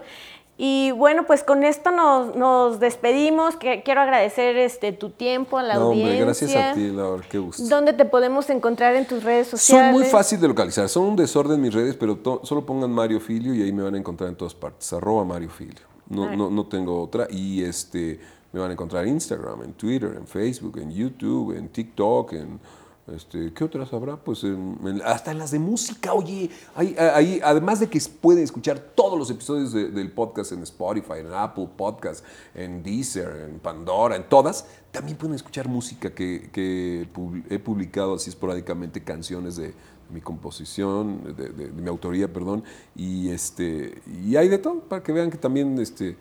Y 0.56 0.92
bueno, 0.92 1.26
pues 1.26 1.44
con 1.44 1.64
esto 1.64 1.92
nos, 1.92 2.36
nos 2.36 2.80
despedimos. 2.80 3.56
Quiero 3.58 4.02
agradecer 4.02 4.56
este, 4.58 4.92
tu 4.92 5.10
tiempo 5.10 5.58
a 5.58 5.64
la 5.64 5.76
No, 5.76 5.82
audiencia. 5.88 6.12
hombre, 6.12 6.26
gracias 6.26 6.56
a 6.56 6.74
ti, 6.74 6.88
Laura, 6.90 7.24
qué 7.28 7.40
gusto. 7.40 7.64
¿Dónde 7.68 7.94
te 7.94 8.06
podemos 8.06 8.50
encontrar 8.52 8.96
en 8.96 9.08
tus 9.08 9.24
redes 9.24 9.48
Son 9.48 9.60
sociales? 9.60 9.92
muy 9.94 10.04
fácil 10.06 10.40
de 10.40 10.48
localizar, 10.48 10.88
son 10.90 11.06
un 11.06 11.16
desorden 11.16 11.60
mis 11.60 11.74
redes, 11.74 11.96
pero 11.96 12.18
to- 12.18 12.42
solo 12.44 12.64
pongan 12.66 12.92
Mario 12.92 13.20
Filio 13.20 13.54
y 13.56 13.64
ahí 13.64 13.72
me 13.74 13.82
van 13.82 13.96
a 13.96 13.98
encontrar 13.98 14.30
en 14.30 14.36
todas 14.36 14.54
partes. 14.54 14.94
Arroba 14.94 15.26
Mario 15.26 15.50
Filio. 15.50 15.82
No, 16.08 16.36
no, 16.36 16.52
no 16.52 16.68
tengo 16.68 17.02
otra. 17.02 17.28
Y 17.32 17.64
este 17.64 18.20
me 18.52 18.60
van 18.60 18.70
a 18.70 18.74
encontrar 18.74 19.06
en 19.06 19.14
Instagram, 19.14 19.64
en 19.64 19.74
Twitter, 19.74 20.14
en 20.16 20.28
Facebook, 20.28 20.78
en 20.78 20.92
YouTube, 20.92 21.58
en 21.58 21.70
TikTok, 21.70 22.34
en 22.34 22.60
este, 23.08 23.52
¿qué 23.54 23.64
otras 23.66 23.92
habrá? 23.94 24.16
Pues 24.18 24.44
en- 24.44 25.02
hasta 25.04 25.32
en 25.32 25.38
las 25.40 25.52
de 25.52 25.60
música, 25.60 26.14
oye, 26.14 26.50
ahí, 26.76 26.96
además 27.44 27.80
de 27.82 27.88
que 27.90 28.00
pueden 28.22 28.44
escuchar 28.44 28.80
todos 28.80 29.20
los 29.20 29.30
episodios 29.30 29.74
de- 29.74 29.90
del 29.90 30.12
podcast 30.12 30.54
en 30.54 30.64
Spotify, 30.64 31.20
en 31.20 31.34
Apple 31.34 31.68
Podcast, 31.76 32.24
en 32.56 32.82
Deezer, 32.82 33.50
en 33.50 33.60
Pandora, 33.60 34.16
en 34.16 34.28
todas, 34.30 34.66
también 34.92 35.18
pueden 35.18 35.36
escuchar 35.36 35.68
música 35.68 36.12
que, 36.14 36.50
que 36.54 37.08
he 37.50 37.60
publicado 37.60 38.16
así 38.16 38.30
esporádicamente, 38.30 39.04
canciones 39.04 39.56
de 39.58 39.74
mi 40.10 40.22
composición, 40.22 41.36
de, 41.36 41.50
de- 41.50 41.68
de 41.72 41.82
mi 41.82 41.90
autoría, 41.90 42.32
perdón, 42.32 42.64
y, 42.96 43.30
este, 43.30 44.02
y 44.24 44.36
hay 44.36 44.48
de 44.48 44.60
todo, 44.60 44.80
para 44.82 45.02
que 45.04 45.12
vean 45.12 45.30
que 45.32 45.38
también 45.38 45.78
este, 45.80 46.16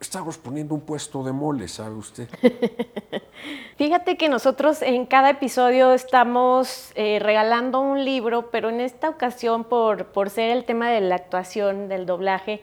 estamos 0.00 0.36
poniendo 0.38 0.74
un 0.74 0.80
puesto 0.80 1.22
de 1.22 1.32
mole, 1.32 1.68
¿sabe 1.68 1.94
usted? 1.96 2.28
Fíjate 3.76 4.16
que 4.16 4.28
nosotros 4.28 4.82
en 4.82 5.06
cada 5.06 5.30
episodio 5.30 5.92
estamos 5.92 6.92
eh, 6.94 7.18
regalando 7.20 7.80
un 7.80 8.04
libro, 8.04 8.50
pero 8.50 8.68
en 8.68 8.80
esta 8.80 9.08
ocasión, 9.08 9.64
por, 9.64 10.06
por 10.06 10.30
ser 10.30 10.50
el 10.50 10.64
tema 10.64 10.90
de 10.90 11.00
la 11.00 11.16
actuación, 11.16 11.88
del 11.88 12.06
doblaje, 12.06 12.62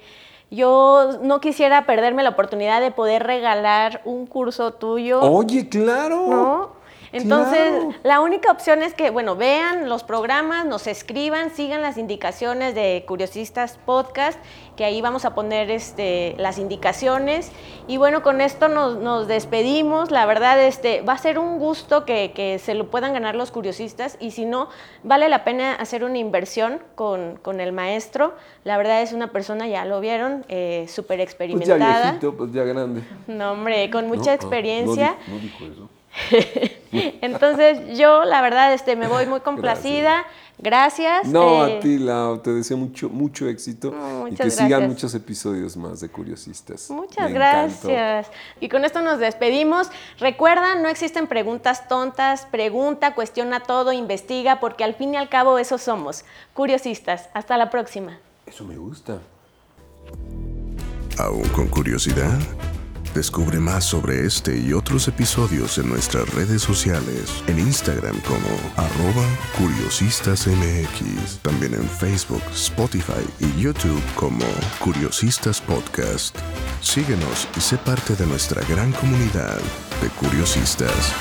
yo 0.52 1.20
no 1.22 1.40
quisiera 1.40 1.86
perderme 1.86 2.22
la 2.22 2.30
oportunidad 2.30 2.80
de 2.80 2.92
poder 2.92 3.24
regalar 3.24 4.02
un 4.06 4.28
curso 4.28 4.74
tuyo. 4.74 5.22
Oye, 5.22 5.68
claro. 5.68 6.28
¿no? 6.30 6.83
Entonces, 7.14 7.70
Claro. 7.70 7.94
la 8.04 8.20
única 8.22 8.52
opción 8.52 8.82
es 8.82 8.94
que, 8.94 9.10
bueno, 9.12 9.36
vean 9.36 9.88
los 9.88 10.04
programas, 10.04 10.66
nos 10.66 10.88
escriban, 10.88 11.52
sigan 11.52 11.82
las 11.82 11.98
indicaciones 11.98 12.74
de 12.76 13.04
Curiosistas 13.08 13.78
Podcast, 13.86 14.40
que 14.76 14.84
ahí 14.84 15.00
vamos 15.02 15.24
a 15.24 15.36
poner 15.36 15.70
este, 15.70 16.34
las 16.40 16.58
indicaciones. 16.58 17.52
Y 17.88 17.98
bueno, 17.98 18.24
con 18.24 18.42
esto 18.42 18.68
nos, 18.68 18.98
nos 18.98 19.28
despedimos. 19.28 20.10
La 20.10 20.26
verdad, 20.26 20.60
este, 20.64 21.02
va 21.02 21.14
a 21.14 21.18
ser 21.20 21.38
un 21.38 21.60
gusto 21.60 22.04
que, 22.06 22.32
que 22.34 22.58
se 22.58 22.74
lo 22.74 22.88
puedan 22.90 23.14
ganar 23.14 23.36
los 23.36 23.52
curiosistas. 23.52 24.18
Y 24.20 24.32
si 24.32 24.46
no, 24.46 24.70
vale 25.04 25.30
la 25.30 25.44
pena 25.44 25.76
hacer 25.76 26.04
una 26.04 26.18
inversión 26.18 26.82
con, 26.96 27.38
con 27.44 27.60
el 27.62 27.72
maestro. 27.74 28.34
La 28.64 28.76
verdad 28.78 29.02
es 29.04 29.14
una 29.14 29.32
persona, 29.32 29.68
ya 29.68 29.86
lo 29.86 30.00
vieron, 30.00 30.46
eh, 30.50 30.88
súper 30.90 31.18
Pues 31.18 31.20
ya 31.20 31.24
experimentada. 31.24 32.02
viejito, 32.12 32.36
pues 32.36 32.52
ya 32.52 32.64
grande. 32.64 33.04
no, 33.28 33.52
hombre, 33.52 33.90
con 33.92 34.08
mucha 34.08 34.34
experiencia. 34.34 35.16
No 35.28 35.38
dijo 35.38 35.66
eso. 35.66 35.90
Entonces 37.22 37.98
yo 37.98 38.24
la 38.26 38.42
verdad 38.42 38.74
este, 38.74 38.96
me 38.96 39.08
voy 39.08 39.26
muy 39.26 39.40
complacida. 39.42 40.26
Gracias. 40.60 41.28
No, 41.28 41.66
eh, 41.66 41.78
a 41.78 41.80
ti, 41.80 41.98
Lau, 41.98 42.38
te 42.38 42.52
deseo 42.52 42.78
mucho, 42.78 43.10
mucho 43.10 43.50
éxito 43.50 43.92
No, 43.92 44.28
y 44.28 44.32
muchas 44.32 44.46
que 44.46 44.52
sigan 44.52 44.88
muchos 44.88 45.14
episodios 45.16 45.76
más 45.76 46.00
de 46.00 46.10
Curiosistas. 46.10 46.90
Muchas 46.90 47.30
Me 47.32 47.36
encantó. 47.36 47.88
gracias. 47.88 48.28
Y 48.62 48.70
con 48.70 48.86
esto 48.86 49.02
nos 49.02 49.20
despedimos. 49.20 49.90
Recuerda, 50.20 50.76
no 50.76 50.88
existen 50.90 51.28
preguntas 51.28 51.88
tontas. 51.88 52.46
Pregunta, 52.46 53.16
cuestiona 53.16 53.62
todo, 53.62 53.92
investiga, 53.92 54.60
porque 54.60 54.84
al 54.84 54.94
fin 54.94 55.16
y 55.16 55.18
al 55.18 55.28
cabo 55.28 55.58
eso 55.58 55.78
somos. 55.78 56.24
Curiosistas. 56.54 57.30
Hasta 57.34 57.58
la 57.58 57.70
próxima. 57.70 58.20
Eso 58.46 58.64
me 58.64 58.78
gusta. 58.78 59.20
¿Aún 61.18 61.48
con 61.50 61.68
curiosidad? 61.68 62.40
Descubre 63.14 63.60
más 63.60 63.86
sobre 63.86 64.26
este 64.26 64.58
y 64.58 64.74
otros 64.74 65.08
episodios 65.08 65.78
en 65.78 65.88
nuestras 65.88 66.28
redes 66.34 66.64
sociales, 66.64 67.44
en 67.46 67.60
Instagram 67.60 68.20
como 68.22 68.50
arroba 68.76 69.28
curiosistasmx, 69.56 71.38
también 71.44 71.76
en 71.76 71.88
Facebook, 71.88 72.42
Spotify 72.52 73.24
y 73.40 73.62
YouTube 73.62 74.02
como 74.16 74.46
Curiosistas 74.80 75.62
Podcast. 75.62 76.36
Síguenos 76.82 77.48
y 77.56 77.62
sé 77.62 77.78
parte 77.78 78.16
de 78.16 78.26
nuestra 78.26 78.64
gran 78.68 78.92
comunidad 78.94 79.60
de 80.02 80.10
curiosistas. 80.20 81.14